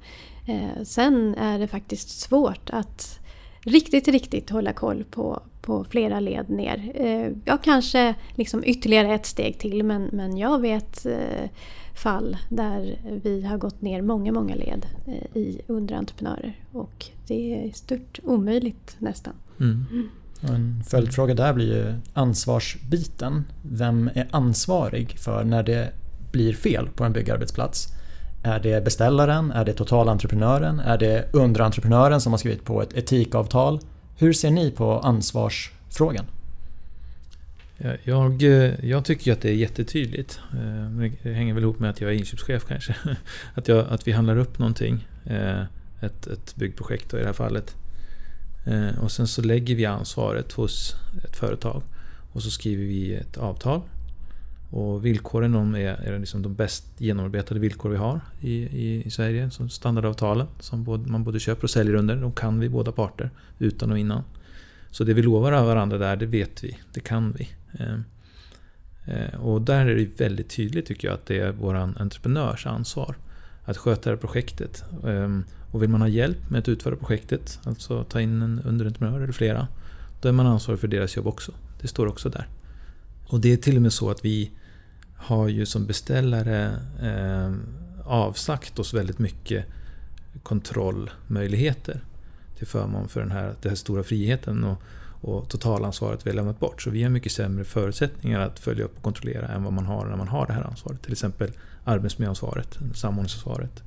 [0.47, 3.19] Eh, sen är det faktiskt svårt att
[3.61, 6.93] riktigt, riktigt hålla koll på, på flera led ner.
[6.95, 11.07] Eh, ja, kanske liksom ytterligare ett steg till men, men jag vet
[12.03, 14.87] fall där vi har gått ner många, många led
[15.35, 16.65] i underentreprenörer.
[16.73, 19.35] Och det är stört omöjligt nästan.
[19.61, 19.85] Mm.
[20.43, 20.55] Mm.
[20.55, 23.45] En följdfråga där blir ju ansvarsbiten.
[23.63, 25.93] Vem är ansvarig för när det
[26.33, 27.89] blir fel på en byggarbetsplats?
[28.43, 29.53] Är det beställaren?
[29.53, 30.81] Är det totalentreprenören?
[30.81, 33.81] Är det underentreprenören som har skrivit på ett etikavtal?
[34.17, 36.25] Hur ser ni på ansvarsfrågan?
[38.05, 38.43] Jag,
[38.83, 40.41] jag tycker att det är jättetydligt.
[40.53, 42.97] Eh, det hänger väl ihop med att jag är inköpschef kanske.
[43.55, 45.09] Att, jag, att vi handlar upp någonting.
[45.25, 45.63] Eh,
[46.01, 47.77] ett, ett byggprojekt i det här fallet.
[48.65, 51.83] Eh, och sen så lägger vi ansvaret hos ett företag.
[52.33, 53.81] Och så skriver vi ett avtal.
[54.71, 59.11] Och villkoren de är, är liksom de bäst genomarbetade villkor vi har i, i, i
[59.11, 59.51] Sverige.
[59.51, 62.17] Som standardavtalen som både, man både köper och säljer under.
[62.17, 64.23] De kan vi båda parter utan och innan.
[64.91, 66.79] Så det vi lovar av varandra där, det vet vi.
[66.93, 67.49] Det kan vi.
[67.79, 67.99] Eh,
[69.15, 73.17] eh, och där är det väldigt tydligt tycker jag att det är vår entreprenörs ansvar
[73.65, 74.85] att sköta det här projektet.
[75.71, 79.33] Och vill man ha hjälp med att utföra projektet, alltså ta in en underentreprenör eller
[79.33, 79.69] flera,
[80.21, 81.53] då är man ansvarig för deras jobb också.
[81.81, 82.49] Det står också där.
[83.27, 84.51] Och det är till och med så att vi
[85.17, 87.55] har ju som beställare eh,
[88.05, 89.67] avsagt oss väldigt mycket
[90.43, 92.01] kontrollmöjligheter
[92.59, 94.83] till förmån för den här, den här stora friheten och,
[95.21, 96.83] och totalansvaret vi har lämnat bort.
[96.83, 100.07] Så vi har mycket sämre förutsättningar att följa upp och kontrollera än vad man har
[100.07, 101.03] när man har det här ansvaret.
[101.03, 101.53] Till exempel
[101.85, 103.83] arbetsmiljöansvaret, samordningsansvaret.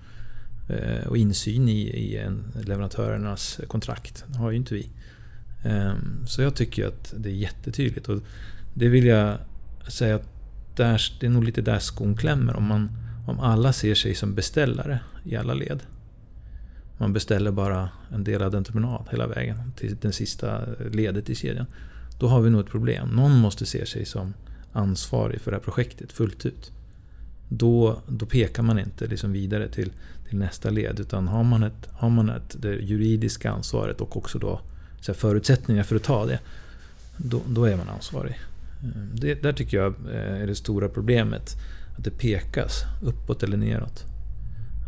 [0.68, 2.30] Eh, och insyn i, i
[2.66, 4.26] leverantörernas kontrakt.
[4.28, 4.90] Det har ju inte vi.
[5.64, 8.10] Ehm, så jag tycker att det är jättetydligt.
[8.10, 8.24] Och
[8.74, 9.38] det vill jag
[9.88, 10.30] säga att
[10.76, 12.56] där, det är nog lite där skon klämmer.
[12.56, 12.92] Om, man,
[13.28, 15.80] om alla ser sig som beställare i alla led.
[16.98, 21.66] Man beställer bara en delad entreprenad hela vägen till det sista ledet i kedjan.
[22.20, 23.10] Då har vi nog ett problem.
[23.10, 24.34] Någon måste se sig som
[24.74, 26.72] ansvarig för det här projektet fullt ut.
[27.58, 29.92] Då, då pekar man inte liksom vidare till
[30.34, 31.00] till nästa led.
[31.00, 34.62] Utan har man, ett, har man ett, det juridiska ansvaret och också då
[35.02, 36.40] så förutsättningar för att ta det,
[37.18, 38.40] då, då är man ansvarig.
[38.84, 41.56] Eh, det, där tycker jag eh, är det stora problemet.
[41.98, 44.06] Att det pekas uppåt eller neråt.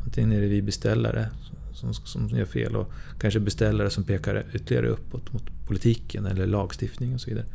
[0.06, 1.30] Antingen är det vi beställare
[1.74, 7.16] som, som gör fel och kanske beställare som pekar ytterligare uppåt mot politiken eller lagstiftningen.
[7.16, 7.46] och så vidare.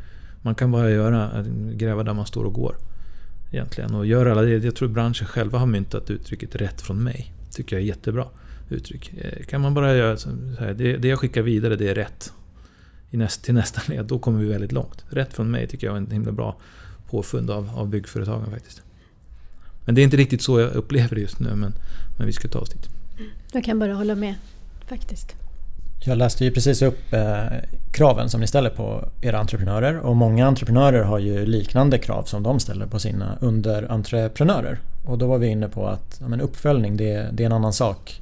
[0.42, 2.76] Man kan bara göra, eh, gräva där man står och går.
[3.50, 3.94] Egentligen.
[3.94, 4.64] Och gör alla det.
[4.64, 7.32] Jag tror branschen själva har myntat uttrycket rätt från mig.
[7.50, 8.26] Tycker jag är jättebra
[8.68, 9.12] uttryck.
[9.18, 12.32] Eh, kan man bara göra så här, det, det jag skickar vidare det är rätt.
[13.10, 15.04] I näst, till nästa led, då kommer vi väldigt långt.
[15.08, 16.56] Rätt från mig tycker jag är en himla bra
[17.10, 18.82] påfund av, av byggföretagen faktiskt.
[19.84, 21.72] Men det är inte riktigt så jag upplever det just nu, men,
[22.18, 22.88] men vi ska ta oss dit.
[23.52, 24.34] Jag kan bara hålla med,
[24.88, 25.36] faktiskt.
[26.04, 27.44] Jag läste ju precis upp eh,
[27.92, 32.42] kraven som ni ställer på era entreprenörer och många entreprenörer har ju liknande krav som
[32.42, 34.80] de ställer på sina underentreprenörer.
[35.04, 37.72] Och då var vi inne på att ja, men uppföljning det, det är en annan
[37.72, 38.20] sak.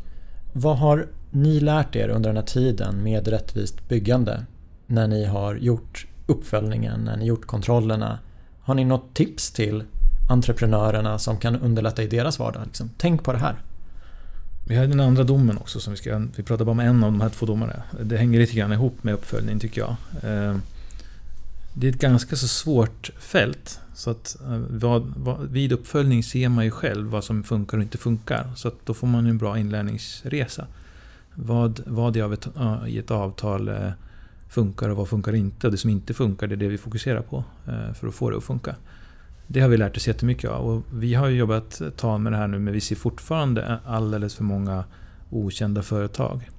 [0.52, 4.44] Vad har ni lärt er under den här tiden med rättvist byggande?
[4.86, 8.18] När ni har gjort uppföljningen, när ni gjort kontrollerna.
[8.60, 9.84] Har ni något tips till
[10.30, 12.62] entreprenörerna som kan underlätta i deras vardag?
[12.66, 13.56] Liksom, tänk på det här.
[14.68, 15.80] Vi har den andra domen också.
[15.80, 17.82] Som vi, ska, vi pratar bara om en av de här två domarna.
[18.02, 19.96] Det hänger lite grann ihop med uppföljning tycker jag.
[20.22, 20.56] Eh,
[21.74, 23.80] det är ett ganska så svårt fält.
[23.94, 27.82] Så att eh, vad, vad, vid uppföljning ser man ju själv vad som funkar och
[27.82, 28.50] inte funkar.
[28.56, 30.66] Så att då får man en bra inlärningsresa.
[31.34, 33.70] Vad, vad i ett, eh, i ett avtal
[34.48, 35.66] funkar och vad funkar inte.
[35.66, 37.44] Och det som inte funkar, det är det vi fokuserar på
[37.94, 38.74] för att få det att funka.
[39.50, 40.66] Det har vi lärt oss jättemycket av.
[40.66, 44.34] Och vi har jobbat ett tag med det här nu, men vi ser fortfarande alldeles
[44.34, 44.84] för många
[45.30, 46.50] okända företag.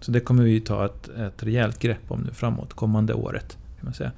[0.00, 3.58] Så det kommer vi ta ett, ett rejält grepp om nu framåt, kommande året.
[3.76, 4.12] kan man säga.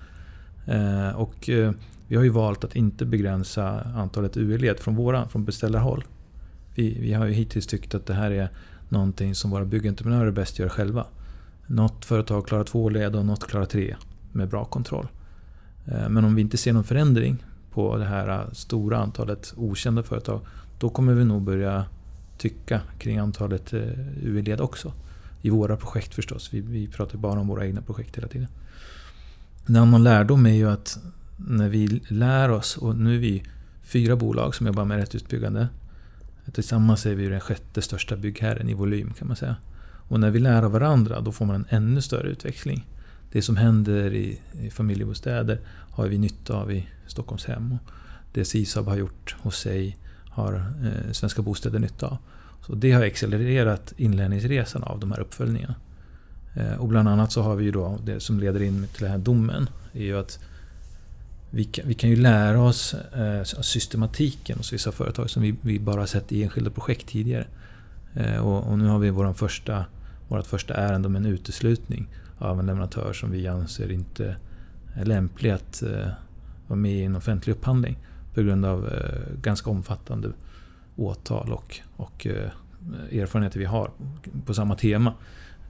[0.66, 1.72] Eh, och eh,
[2.08, 6.04] vi har ju valt att inte begränsa antalet UE-led från, våra, från beställarhåll.
[6.74, 8.48] Vi, vi har ju hittills tyckt att det här är
[8.88, 11.06] någonting som våra byggentreprenörer bäst gör själva.
[11.66, 13.96] Något företag klarar två led och något klarar tre
[14.32, 15.08] med bra kontroll.
[15.86, 17.44] Eh, men om vi inte ser någon förändring
[17.76, 20.40] på det här stora antalet okända företag,
[20.78, 21.84] då kommer vi nog börja
[22.38, 23.80] tycka kring antalet eh,
[24.22, 24.92] UE-led också.
[25.42, 26.48] I våra projekt förstås.
[26.52, 28.48] Vi, vi pratar bara om våra egna projekt hela tiden.
[29.66, 30.98] En annan lärdom är ju att
[31.36, 33.42] när vi lär oss, och nu är vi
[33.82, 35.68] fyra bolag som jobbar med rätthusbyggande.
[36.52, 39.56] Tillsammans är vi den sjätte största byggherren i volym kan man säga.
[40.08, 42.86] Och när vi lär av varandra då får man en ännu större utväxling.
[43.32, 45.60] Det som händer i, i familjebostäder
[45.90, 47.72] har vi nytta av i Stockholmshem.
[47.72, 47.92] Och
[48.32, 49.96] det SISAB har gjort hos sig
[50.30, 52.18] har eh, Svenska Bostäder nytta av.
[52.66, 55.74] Så det har accelererat inlärningsresan av de här uppföljningarna.
[56.54, 59.10] Eh, och bland annat så har vi ju då det som leder in till den
[59.10, 59.68] här domen.
[59.92, 60.38] är ju att
[61.50, 65.78] vi kan, vi kan ju lära oss eh, systematiken hos vissa företag som vi, vi
[65.78, 67.46] bara har sett i enskilda projekt tidigare.
[68.14, 69.84] Eh, och, och, nu har vi våran första,
[70.28, 74.36] vårt första ärende om en uteslutning av en leverantör som vi anser inte
[74.94, 76.08] är lämplig att eh,
[76.66, 77.98] vara med i en offentlig upphandling.
[78.34, 80.32] På grund av eh, ganska omfattande
[80.96, 82.50] åtal och, och eh,
[83.12, 83.90] erfarenheter vi har
[84.46, 85.14] på samma tema.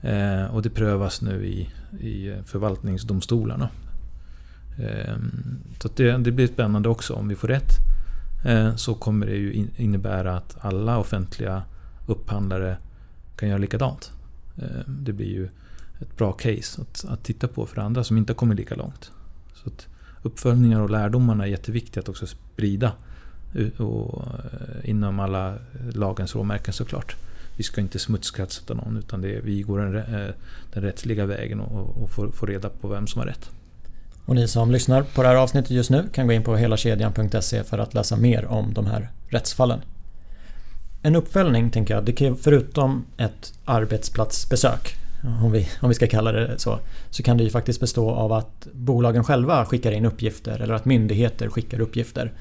[0.01, 3.69] Eh, och det prövas nu i, i förvaltningsdomstolarna.
[4.79, 5.15] Eh,
[5.81, 7.13] så det, det, blir spännande också.
[7.13, 7.71] Om vi får rätt
[8.45, 11.63] eh, så kommer det ju innebära att alla offentliga
[12.07, 12.77] upphandlare
[13.35, 14.11] kan göra likadant.
[14.57, 15.49] Ehm, det blir ju
[15.99, 19.11] ett bra case att, att titta på för andra som inte har kommit lika långt.
[19.53, 19.87] Så att
[20.21, 22.91] uppföljningar och lärdomarna är jätteviktiga att också sprida
[23.77, 25.55] och, eh, inom alla
[25.93, 27.15] lagens råmärken såklart.
[27.55, 30.33] Vi ska inte smutskasta någon utan det är, vi går den, eh,
[30.73, 33.49] den rättsliga vägen och, och får, får reda på vem som har rätt.
[34.25, 37.63] Och ni som lyssnar på det här avsnittet just nu kan gå in på helakedjan.se
[37.63, 39.81] för att läsa mer om de här rättsfallen.
[41.01, 46.31] En uppföljning tänker jag, det kan förutom ett arbetsplatsbesök, om vi, om vi ska kalla
[46.31, 50.59] det så, så kan det ju faktiskt bestå av att bolagen själva skickar in uppgifter
[50.59, 52.33] eller att myndigheter skickar uppgifter.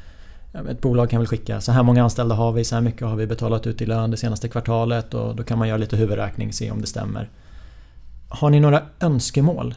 [0.71, 3.17] Ett bolag kan väl skicka så här många anställda har vi, så här mycket har
[3.17, 6.49] vi betalat ut i lön det senaste kvartalet och då kan man göra lite huvudräkning
[6.49, 7.31] och se om det stämmer.
[8.29, 9.75] Har ni några önskemål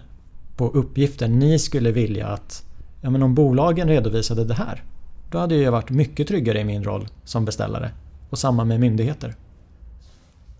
[0.57, 2.63] på uppgifter ni skulle vilja att
[3.01, 4.83] ja, men om bolagen redovisade det här
[5.31, 7.91] då hade jag varit mycket tryggare i min roll som beställare.
[8.29, 9.35] Och samma med myndigheter.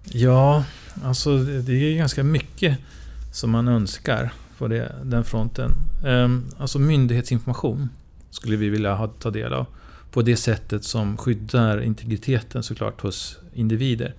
[0.04, 0.64] Ja,
[1.04, 2.78] alltså det är ganska mycket
[3.32, 5.72] som man önskar på det, den fronten.
[6.06, 7.90] Ehm, alltså myndighetsinformation
[8.30, 9.66] skulle vi vilja ha, ta del av.
[10.12, 14.14] På det sättet som skyddar integriteten såklart hos individer.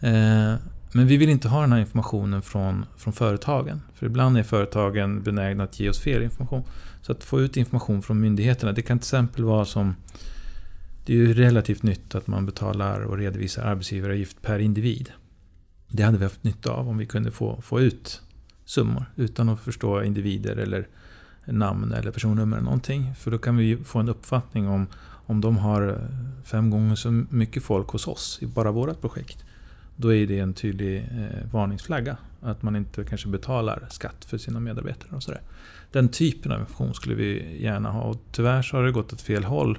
[0.00, 0.56] Ehm,
[0.92, 3.82] men vi vill inte ha den här informationen från, från företagen.
[3.94, 6.62] För ibland är företagen benägna att ge oss fel information.
[7.02, 9.94] Så att få ut information från myndigheterna, det kan till exempel vara som...
[11.06, 15.12] Det är ju relativt nytt att man betalar och redovisar arbetsgivaravgift per individ.
[15.96, 18.22] Det hade vi haft nytta av om vi kunde få, få ut
[18.64, 20.88] summor utan att förstå individer eller
[21.44, 23.14] namn eller personnummer eller någonting.
[23.14, 24.86] För då kan vi få en uppfattning om
[25.26, 29.44] om de har eh, fem gånger så mycket folk hos oss i bara vårt projekt
[29.96, 32.16] då är det en tydlig eh, varningsflagga.
[32.40, 35.40] Att man inte kanske betalar skatt för sina medarbetare och sådär.
[35.92, 39.20] Den typen av information skulle vi gärna ha och tyvärr så har det gått åt
[39.20, 39.78] fel håll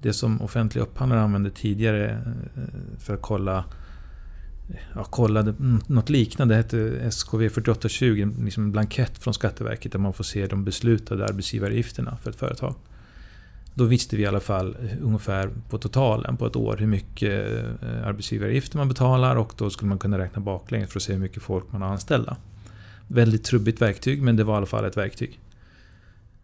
[0.00, 2.62] det som offentliga upphandlare använde tidigare eh,
[2.98, 3.64] för att kolla
[4.94, 5.54] jag kollade
[5.86, 10.46] något liknande, det hette SKV 4820, liksom en blankett från Skatteverket där man får se
[10.46, 12.74] de beslutade arbetsgivaravgifterna för ett företag.
[13.74, 18.06] Då visste vi i alla fall ungefär på totalen på ett år hur mycket eh,
[18.06, 21.42] arbetsgivaravgifter man betalar och då skulle man kunna räkna baklänges för att se hur mycket
[21.42, 22.36] folk man har anställda.
[23.08, 25.40] Väldigt trubbigt verktyg men det var i alla fall ett verktyg.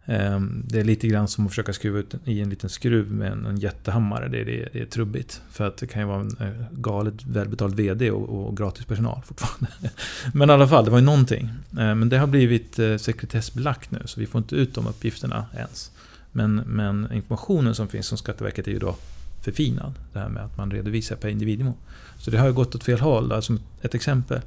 [0.07, 3.31] Ehm, det är lite grann som att försöka skruva ut i en liten skruv med
[3.31, 4.27] en, jättehammare.
[4.27, 5.41] Det är, det, det är trubbigt.
[5.51, 9.21] För att det kan ju vara en eh, galet välbetald VD och, och gratis personal
[9.25, 9.67] fortfarande.
[10.33, 11.49] Men i alla fall, det var ju någonting.
[11.79, 15.45] Ehm, men det har blivit eh, sekretessbelagt nu, så vi får inte ut de uppgifterna
[15.57, 15.91] ens.
[16.31, 18.95] Men, men informationen som finns som Skatteverket är ju då
[19.41, 19.93] förfinad.
[20.13, 21.73] Det här med att man redovisar per individnivå.
[22.17, 24.41] Så det har ju gått åt fel håll, alltså ett exempel.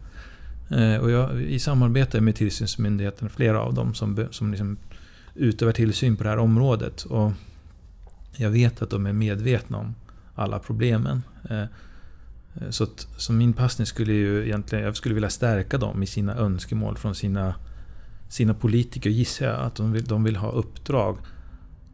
[0.71, 4.77] Ehm, och jag, I samarbete med tillsynsmyndigheten, flera av dem som, som liksom
[5.38, 7.03] utövar tillsyn på det här området.
[7.03, 7.33] Och
[8.37, 9.94] jag vet att de är medvetna om
[10.35, 11.22] alla problemen.
[11.51, 16.03] Eh, eh, så, att, så min passning skulle ju egentligen, jag skulle vilja stärka dem
[16.03, 17.55] i sina önskemål från sina,
[18.29, 19.61] sina politiker gissar jag.
[19.61, 21.18] Att de vill, de vill ha uppdrag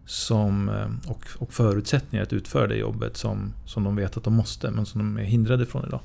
[0.07, 4.35] som, eh, och, och förutsättningar att utföra det jobbet som, som de vet att de
[4.35, 6.01] måste men som de är hindrade från idag.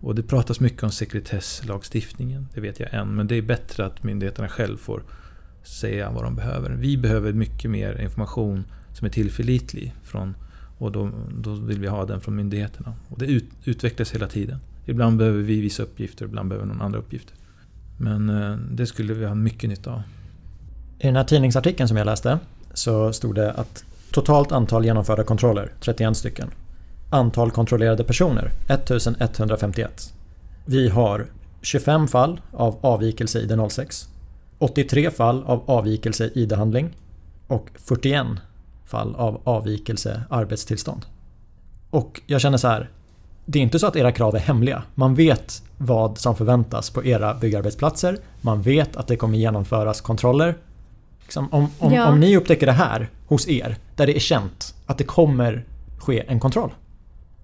[0.00, 3.14] Och det pratas mycket om sekretesslagstiftningen, det vet jag än.
[3.14, 5.02] Men det är bättre att myndigheterna själv får
[5.62, 6.70] säga vad de behöver.
[6.70, 9.94] Vi behöver mycket mer information som är tillförlitlig.
[10.02, 10.34] Från,
[10.78, 12.94] och då, då vill vi ha den från myndigheterna.
[13.08, 14.58] Och det ut, utvecklas hela tiden.
[14.86, 17.34] Ibland behöver vi vissa uppgifter, ibland behöver någon andra uppgifter.
[17.96, 20.02] Men eh, det skulle vi ha mycket nytta av.
[20.98, 22.38] I den här tidningsartikeln som jag läste
[22.74, 26.50] så stod det att totalt antal genomförda kontroller, 31 stycken.
[27.10, 30.14] Antal kontrollerade personer, 1151.
[30.64, 31.26] Vi har
[31.62, 34.08] 25 fall av avvikelse i ID 06
[34.58, 36.90] 83 fall av avvikelse ID-handling
[37.46, 38.26] och 41
[38.84, 41.06] fall av avvikelse arbetstillstånd.
[41.90, 42.90] Och jag känner så här.
[43.46, 44.82] Det är inte så att era krav är hemliga.
[44.94, 48.18] Man vet vad som förväntas på era byggarbetsplatser.
[48.40, 50.54] Man vet att det kommer genomföras kontroller.
[51.22, 52.08] Liksom, om, om, ja.
[52.08, 55.64] om ni upptäcker det här hos er, där det är känt att det kommer
[55.98, 56.70] ske en kontroll.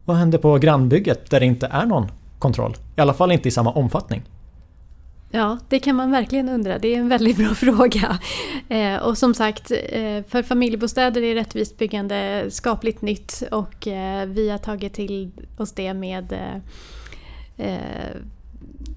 [0.04, 2.76] Vad händer på grannbygget där det inte är någon kontroll?
[2.96, 4.22] I alla fall inte i samma omfattning.
[5.34, 6.78] Ja, det kan man verkligen undra.
[6.78, 8.18] Det är en väldigt bra fråga.
[8.68, 14.50] Eh, och som sagt, eh, för familjebostäder är rättvist byggande skapligt nytt och eh, vi
[14.50, 16.56] har tagit till oss det med eh,
[17.66, 18.16] eh,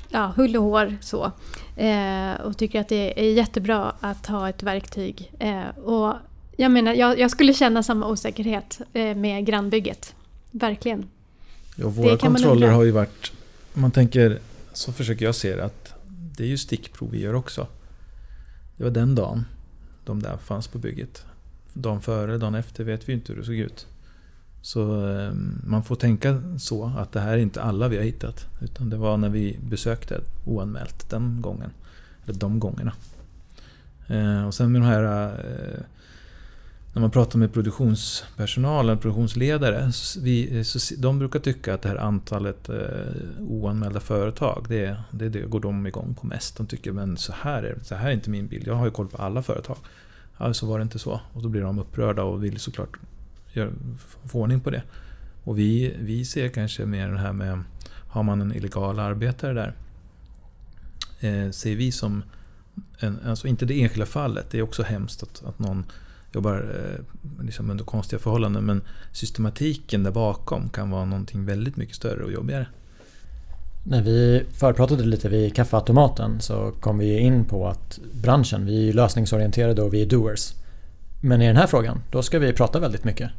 [0.09, 0.97] ja, hull och hår.
[1.01, 1.31] Så.
[1.75, 5.31] Eh, och tycker att det är jättebra att ha ett verktyg.
[5.83, 6.13] och
[6.57, 8.81] jag menar, jag, jag, skulle känna samma osäkerhet
[9.15, 10.15] med grannbygget.
[10.51, 11.09] Verkligen.
[11.75, 13.31] Ja, våra kontroller har ju varit,
[13.73, 14.39] om man tänker,
[14.73, 15.86] så försöker jag se det, att
[16.37, 17.67] det är ju stickprov vi gör också.
[18.77, 19.45] Det var den dagen
[20.05, 21.25] de där fanns på bygget.
[21.73, 23.87] Dagen före, dagen efter vet vi inte hur det såg ut.
[24.61, 28.47] Så ehm, man får tänka så att det här är inte alla vi har hittat.
[28.61, 31.71] Utan det var när vi besökte oanmält den gången.
[32.23, 32.93] Eller de gångerna.
[34.07, 35.83] Eh, och sen med de här eh,
[36.97, 41.89] när man pratar med produktionspersonalen, produktionsledare, produktionsledare, vi, eh, så de brukar tycka att det
[41.89, 42.75] här antalet eh,
[43.39, 46.57] oanmälda företag, det, det, det går de igång på mest.
[46.57, 48.91] De tycker men så här, är, så här är inte min bild, jag har ju
[48.91, 49.77] koll på alla företag.
[50.37, 51.21] Ja, så var det inte så.
[51.33, 52.97] Och då blir de upprörda och vill såklart
[53.53, 53.71] gör,
[54.25, 54.83] få ordning på det.
[55.43, 57.63] Och vi, vi ser kanske mer det här med,
[58.09, 59.73] har man en illegal arbetare där,
[61.19, 62.23] eh, ser vi som,
[62.99, 65.85] en, alltså inte det enskilda fallet, det är också hemskt att, att någon
[66.31, 68.65] jobbar eh, liksom under konstiga förhållanden.
[68.65, 72.67] Men systematiken där bakom kan vara någonting väldigt mycket större och jobbigare.
[73.83, 78.93] När vi förpratade lite vid kaffeautomaten så kom vi in på att branschen, vi är
[78.93, 80.53] lösningsorienterade och vi är doers.
[81.21, 83.31] Men i den här frågan, då ska vi prata väldigt mycket.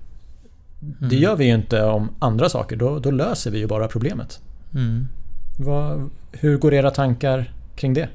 [0.82, 1.08] Mm.
[1.10, 4.40] Det gör vi ju inte om andra saker, då, då löser vi ju bara problemet.
[4.74, 5.08] Mm.
[5.58, 8.08] Vad, hur går era tankar kring det?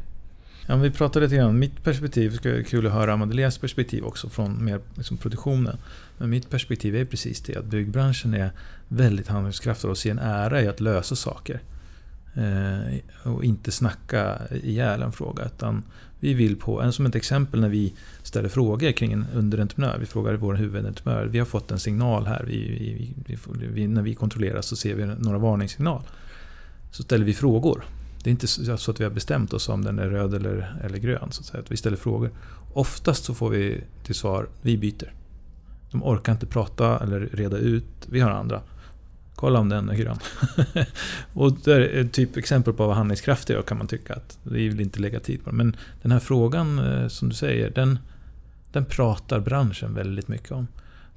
[0.68, 4.04] Ja, vi pratade lite grann, mitt perspektiv, det skulle vara kul att höra Madeleines perspektiv
[4.04, 5.78] också från mer liksom produktionen.
[6.18, 8.52] Men mitt perspektiv är precis det att byggbranschen är
[8.88, 11.62] väldigt handlingskraftig och ser en ära i att lösa saker.
[12.36, 15.46] Eh, och inte snacka ihjäl en fråga.
[15.46, 15.84] Utan
[16.20, 17.94] vi vill på, som ett exempel när vi
[18.24, 19.98] ställer frågor kring en underentreprenör.
[20.00, 21.26] Vi frågar vår huvudentreprenör.
[21.26, 22.44] Vi har fått en signal här.
[22.48, 22.58] Vi,
[23.26, 23.38] vi,
[23.74, 26.02] vi, när vi kontrollerar så ser vi några varningssignal.
[26.92, 27.84] Så ställer vi frågor.
[28.24, 30.98] Det är inte så att vi har bestämt oss om den är röd eller, eller
[30.98, 31.32] grön.
[31.32, 31.64] Så att, säga.
[31.64, 32.32] att vi ställer frågor.
[32.74, 35.14] Oftast så får vi till svar, vi byter.
[35.92, 38.62] De orkar inte prata eller reda ut, vi har andra.
[39.36, 40.18] Kolla om den är grön.
[41.34, 44.14] och det är ett typ exempel på vad handlingskraft är kan man tycka.
[44.14, 45.56] att Vi vill inte lägga tid på det.
[45.56, 48.00] Men den här frågan eh, som du säger, den,
[48.72, 50.68] den pratar branschen väldigt mycket om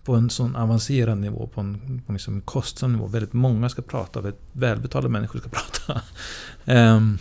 [0.06, 3.06] på en sån avancerad nivå, på en, på liksom kostsam nivå.
[3.06, 6.02] Väldigt många ska prata, väldigt välbetalda människor ska prata.
[6.64, 7.18] Ehm,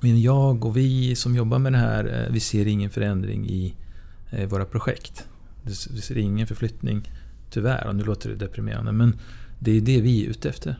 [0.00, 3.74] men jag och vi som jobbar med det här, eh, vi ser ingen förändring i
[4.30, 5.28] eh, våra projekt.
[5.62, 7.12] Vi ser ingen förflyttning,
[7.50, 9.18] tyvärr, och nu låter det deprimerande, men
[9.58, 10.76] det är det vi är ute efter.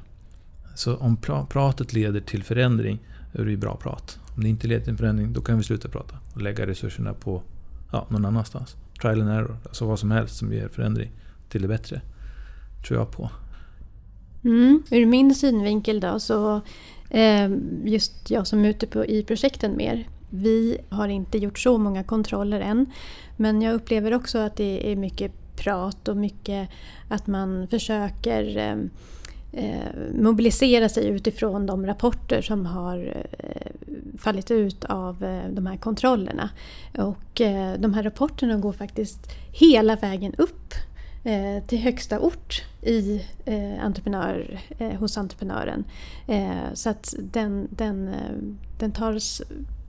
[0.74, 1.16] Så om
[1.49, 2.99] pratet leder till förändring,
[3.32, 4.18] är det ju bra prat.
[4.36, 7.43] Om det inte leder till förändring, då kan vi sluta prata och lägga resurserna på
[7.93, 8.76] ja, någon annanstans.
[9.01, 11.11] Trial and error, alltså vad som helst som ger förändring
[11.53, 12.00] till det bättre.
[12.86, 13.30] Tror jag på.
[14.44, 14.82] Mm.
[14.90, 16.61] Ur min synvinkel då så
[17.11, 17.50] eh,
[17.84, 20.09] just jag som är ute på, i projekten mer.
[20.30, 22.86] Vi har inte gjort så många kontroller än.
[23.36, 26.68] Men jag upplever också att det är mycket prat och mycket
[27.09, 28.76] att man försöker eh,
[29.53, 33.72] eh mobilisera sig utifrån de rapporter som har eh,
[34.18, 36.50] fallit ut av eh, de här kontrollerna.
[36.98, 37.40] Och
[37.78, 40.74] de här rapporterna går faktiskt hela vägen upp
[41.25, 45.85] eh, till högsta ort i, eh, entreprenör, eh, hos entreprenören.
[46.27, 48.37] Eh, så att den, den, eh,
[48.79, 49.43] den tas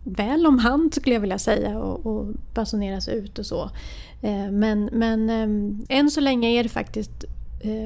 [0.03, 3.69] väl om hand skulle jag vilja säga och, och basuneras ut och så.
[4.51, 5.29] men men
[5.89, 7.25] än så länge är det faktiskt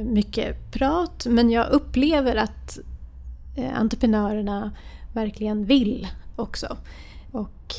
[0.05, 2.79] mycket prat men jag upplever att
[3.73, 4.71] entreprenörerna
[5.13, 6.77] verkligen vill också.
[7.31, 7.75] Och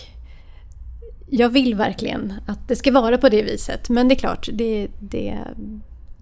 [1.30, 4.88] jag vill verkligen att det ska vara på det viset men det är klart, det,
[5.00, 5.38] det,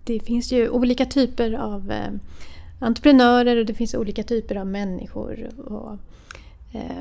[0.04, 2.12] det finns ju olika typer av eh,
[2.78, 5.98] entreprenörer och det finns olika typer av människor och,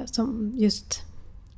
[0.06, 1.04] som just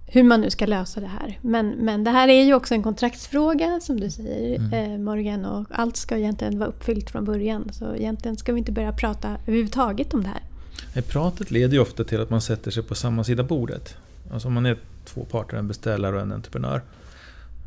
[0.08, 1.40] hur man nu ska lösa det här.
[1.42, 4.92] Men, men det här är ju också en kontraktsfråga som du säger mm.
[4.94, 7.70] eh, Morgan och allt ska egentligen vara uppfyllt från början.
[7.72, 11.02] Så egentligen ska vi inte börja prata överhuvudtaget om det här.
[11.02, 13.96] Pratet leder ju ofta till att man sätter sig på samma sida bordet.
[14.32, 14.78] Alltså om man är
[15.08, 16.82] två parter, en beställare och en entreprenör.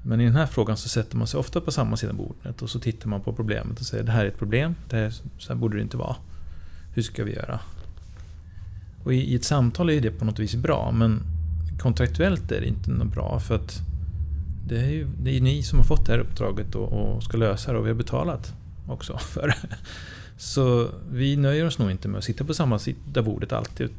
[0.02, 2.70] Men i den här frågan så sätter man sig ofta på samma sida bordet och
[2.70, 5.52] så tittar man på problemet och säger det här är ett problem, det här, så
[5.52, 6.16] här borde det inte vara.
[6.94, 7.60] Hur ska vi göra?
[9.04, 11.22] Och i, i ett samtal är det på något vis bra men
[11.78, 13.80] kontraktuellt är det inte något bra för att
[14.66, 17.36] det är ju det är ni som har fått det här uppdraget och, och ska
[17.36, 18.54] lösa det och vi har betalat
[18.86, 19.76] också för det.
[20.36, 23.90] Så vi nöjer oss nog inte med att sitta på samma sida bordet alltid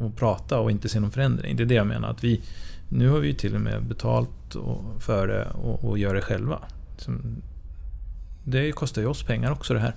[0.00, 1.56] och prata och inte se någon förändring.
[1.56, 2.10] Det är det jag menar.
[2.10, 2.40] Att vi,
[2.88, 4.56] nu har vi ju till och med betalt
[4.98, 6.58] för det och, och gör det själva.
[8.44, 9.94] Det kostar ju oss pengar också det här.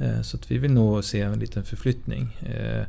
[0.00, 2.36] Eh, så att vi vill nog se en liten förflyttning.
[2.42, 2.84] Eh,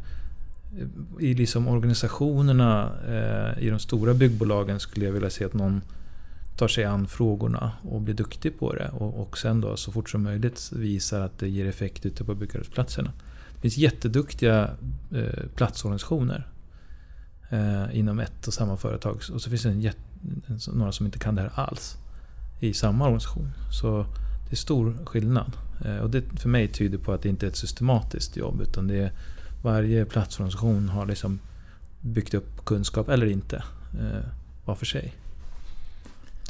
[1.20, 5.82] I liksom organisationerna eh, i de stora byggbolagen skulle jag vilja se att någon
[6.58, 10.10] tar sig an frågorna och blir duktig på det och, och sen då så fort
[10.10, 13.12] som möjligt visar att det ger effekt ute på byggarbetsplatserna.
[13.58, 14.70] Det finns jätteduktiga
[15.12, 16.48] eh, platsorganisationer
[17.50, 19.98] eh, inom ett och samma företag och så finns det en jätt,
[20.48, 21.98] en, några som inte kan det här alls
[22.60, 23.52] i samma organisation.
[23.72, 24.06] Så
[24.50, 25.52] det är stor skillnad.
[25.86, 28.88] Eh, och det för mig tyder på att det inte är ett systematiskt jobb utan
[28.88, 29.12] det är
[29.64, 31.40] varje platsorganisation har liksom
[32.02, 33.64] byggt upp kunskap, eller inte,
[34.00, 34.30] eh,
[34.66, 35.14] var för sig.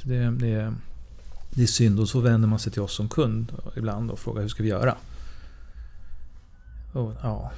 [0.04, 0.74] Det, det,
[1.50, 4.42] det är synd och så vänder man sig till oss som kund ibland och frågar
[4.42, 4.96] hur ska vi göra?
[6.98, 7.52] Och, ja,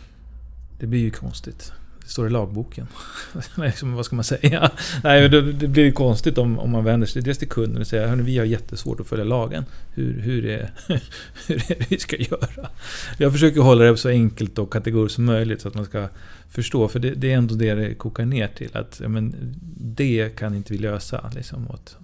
[0.80, 1.74] det blir ju konstigt.
[2.02, 2.88] Det står i lagboken.
[3.58, 4.72] liksom, vad ska man säga?
[5.04, 8.14] Nej, det, det blir konstigt om, om man vänder sig dels till kunden och säger
[8.14, 9.66] att vi har jättesvårt att följa lagen.
[9.94, 10.72] Hur, hur, är,
[11.48, 12.70] hur är det vi ska göra?
[13.18, 16.08] Jag försöker hålla det så enkelt och kategoriskt som möjligt så att man ska
[16.50, 16.88] förstå.
[16.88, 18.78] För det, det är ändå det det kokar ner till.
[18.78, 19.36] Att ja, men,
[19.78, 21.98] det kan inte vi lösa liksom, åt,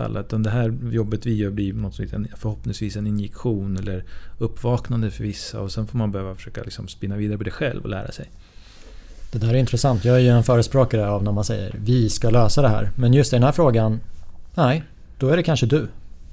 [0.00, 0.20] alla.
[0.20, 4.04] Utan det här jobbet vi gör blir något, liksom förhoppningsvis en injektion eller
[4.38, 5.60] uppvaknande för vissa.
[5.60, 8.30] Och sen får man behöva försöka liksom spinna vidare på det själv och lära sig.
[9.32, 10.04] Det där är intressant.
[10.04, 12.90] Jag är ju en förespråkare av när man säger vi ska lösa det här.
[12.94, 14.00] Men just i den här frågan,
[14.54, 14.82] nej,
[15.18, 15.88] då är det kanske du.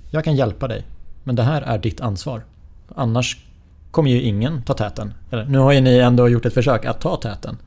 [0.10, 0.86] Jag kan hjälpa dig.
[1.24, 2.44] Men det här är ditt ansvar.
[2.96, 3.38] Annars
[3.92, 5.14] kommer ju ingen ta täten.
[5.32, 7.58] Eller, nu har ju ni ändå gjort ett försök att ta täten.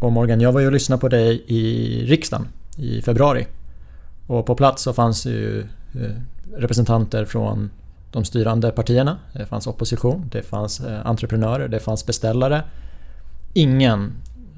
[0.00, 3.46] Och Morgan, jag var ju och lyssnade på dig i riksdagen i februari.
[4.26, 5.60] Och på plats så fanns ju
[5.94, 6.10] eh,
[6.56, 7.70] representanter från
[8.10, 9.18] de styrande partierna.
[9.32, 12.64] Det fanns opposition, det fanns eh, entreprenörer, det fanns beställare.
[13.52, 14.12] Ingen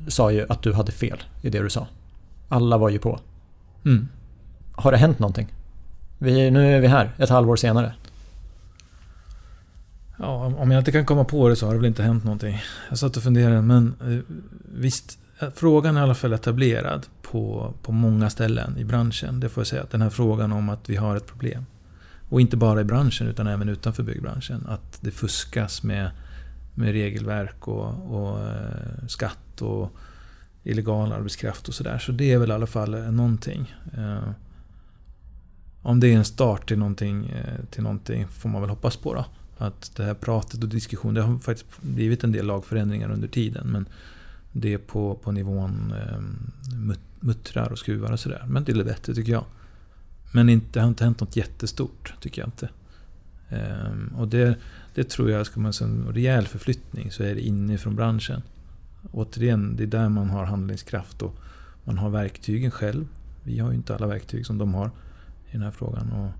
[0.08, 1.86] sa ju att du hade fel i det du sa.
[2.48, 3.20] Alla var ju på.
[3.84, 4.08] Mm.
[4.72, 5.54] Har det hänt någonting?
[6.18, 7.94] Vi, nu är vi här, ett halvår senare.
[10.18, 12.62] Ja, om jag inte kan komma på det så har det väl inte hänt någonting.
[12.88, 17.74] Jag satt och funderade, men eh, visst, Eh, frågan är i alla fall etablerad på,
[17.82, 19.40] på många ställen i branschen.
[19.40, 21.66] Det får jag säga, att den här frågan om att vi har ett problem.
[22.28, 24.66] Och inte bara i branschen utan även utanför byggbranschen.
[24.68, 26.10] Att det fuskas med
[26.78, 29.92] med regelverk och, och eh, skatt och
[30.64, 31.98] illegal arbetskraft och sådär.
[31.98, 33.74] Så det är väl i alla fall eh, någonting.
[35.82, 37.34] Om det är en start till någonting,
[37.70, 39.24] till någonting får man väl hoppas på då.
[39.58, 43.66] Att det här pratet och diskussionen, det har faktiskt blivit en del lagförändringar under tiden.
[43.66, 43.88] Men
[44.60, 46.20] det är på, på nivån eh,
[47.20, 48.44] muttrar och skruvar och sådär.
[48.48, 49.44] Men det är bättre tycker jag.
[50.32, 52.68] Men inte, det har inte hänt något jättestort, tycker jag inte.
[53.50, 54.58] Um, och det,
[54.94, 58.42] det tror jag, ska man säga en rejäl förflyttning, så är det inifrån branschen.
[59.12, 61.36] Återigen, det är där man har handlingskraft och
[61.84, 63.06] man har verktygen själv.
[63.42, 64.86] Vi har ju inte alla verktyg som de har
[65.46, 66.12] i den här frågan.
[66.12, 66.30] Och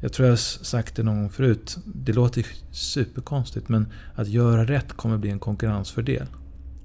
[0.00, 1.78] jag tror jag har sagt det någon gång förut.
[1.84, 6.26] Det låter superkonstigt men att göra rätt kommer bli en konkurrensfördel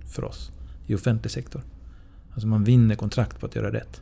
[0.10, 0.52] för oss
[0.88, 1.62] i offentlig sektor.
[2.34, 4.02] Alltså man vinner kontrakt på att göra rätt.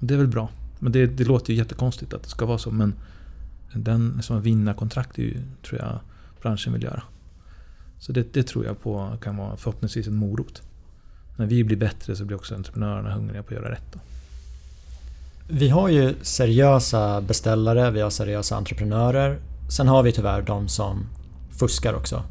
[0.00, 0.48] Och det är väl bra.
[0.78, 2.94] Men det, det låter ju jättekonstigt att det ska vara så men
[3.72, 5.98] den som vinner kontrakt är ju, tror jag
[6.42, 7.02] branschen vill göra.
[7.98, 10.62] Så det, det, tror jag på kan vara förhoppningsvis en morot.
[11.36, 13.92] När vi blir bättre så blir också entreprenörerna hungriga på att göra rätt.
[13.92, 13.98] Då.
[15.48, 19.38] Vi har ju seriösa beställare, vi har seriösa entreprenörer.
[19.70, 21.06] Sen har vi tyvärr de som
[21.58, 22.22] fuskar också.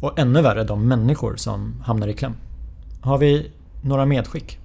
[0.00, 2.34] Och ännu värre de människor som hamnar i kläm.
[3.00, 3.50] Har vi
[3.82, 4.58] några medskick?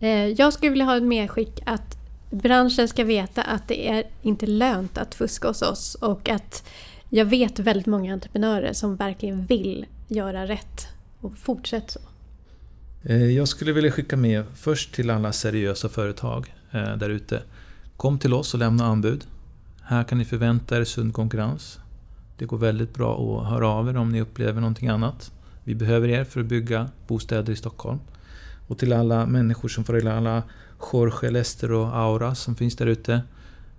[0.00, 1.98] Eh, jag skulle vilja ha ett medskick att
[2.30, 6.64] branschen ska veta att det är inte lönt att fuska hos oss och att
[7.08, 10.88] jag vet väldigt många entreprenörer som verkligen vill göra rätt.
[11.20, 12.00] Och fortsätt så.
[13.02, 17.42] Eh, jag skulle vilja skicka med först till alla seriösa företag eh, där ute.
[17.96, 19.26] Kom till oss och lämna anbud.
[19.82, 21.78] Här kan ni förvänta er sund konkurrens.
[22.38, 25.32] Det går väldigt bra att höra av er om ni upplever någonting annat.
[25.64, 27.98] Vi behöver er för att bygga bostäder i Stockholm.
[28.68, 30.42] Och till alla människor som får alla
[30.92, 33.22] Jorge, Lester och Aura som finns där ute.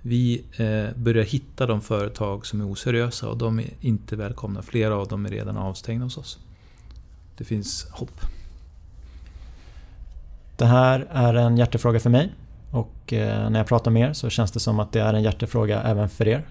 [0.02, 4.62] Vi eh, börjar hitta de företag som är oseriösa och de är inte välkomna.
[4.62, 6.40] Flera av dem är redan avstängda hos oss.
[7.38, 8.22] Det finns hopp.
[10.58, 12.34] Det här är en hjärtefråga för mig
[12.72, 15.24] och eh, när jag pratar med er så känns det som att det är en
[15.24, 16.46] hjärtefråga även för er.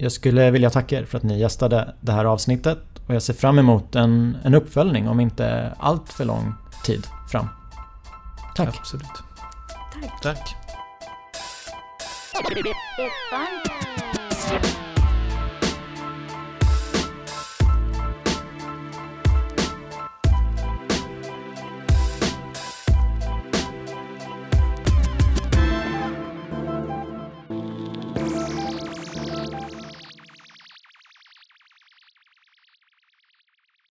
[0.00, 3.34] Jag skulle vilja tacka er för att ni gästade det här avsnittet och jag ser
[3.34, 7.48] fram emot en, en uppföljning om inte allt för lång tid fram.
[8.56, 8.68] Tack!
[8.78, 9.06] Absolut.
[10.22, 10.22] Tack!
[10.22, 10.56] Tack!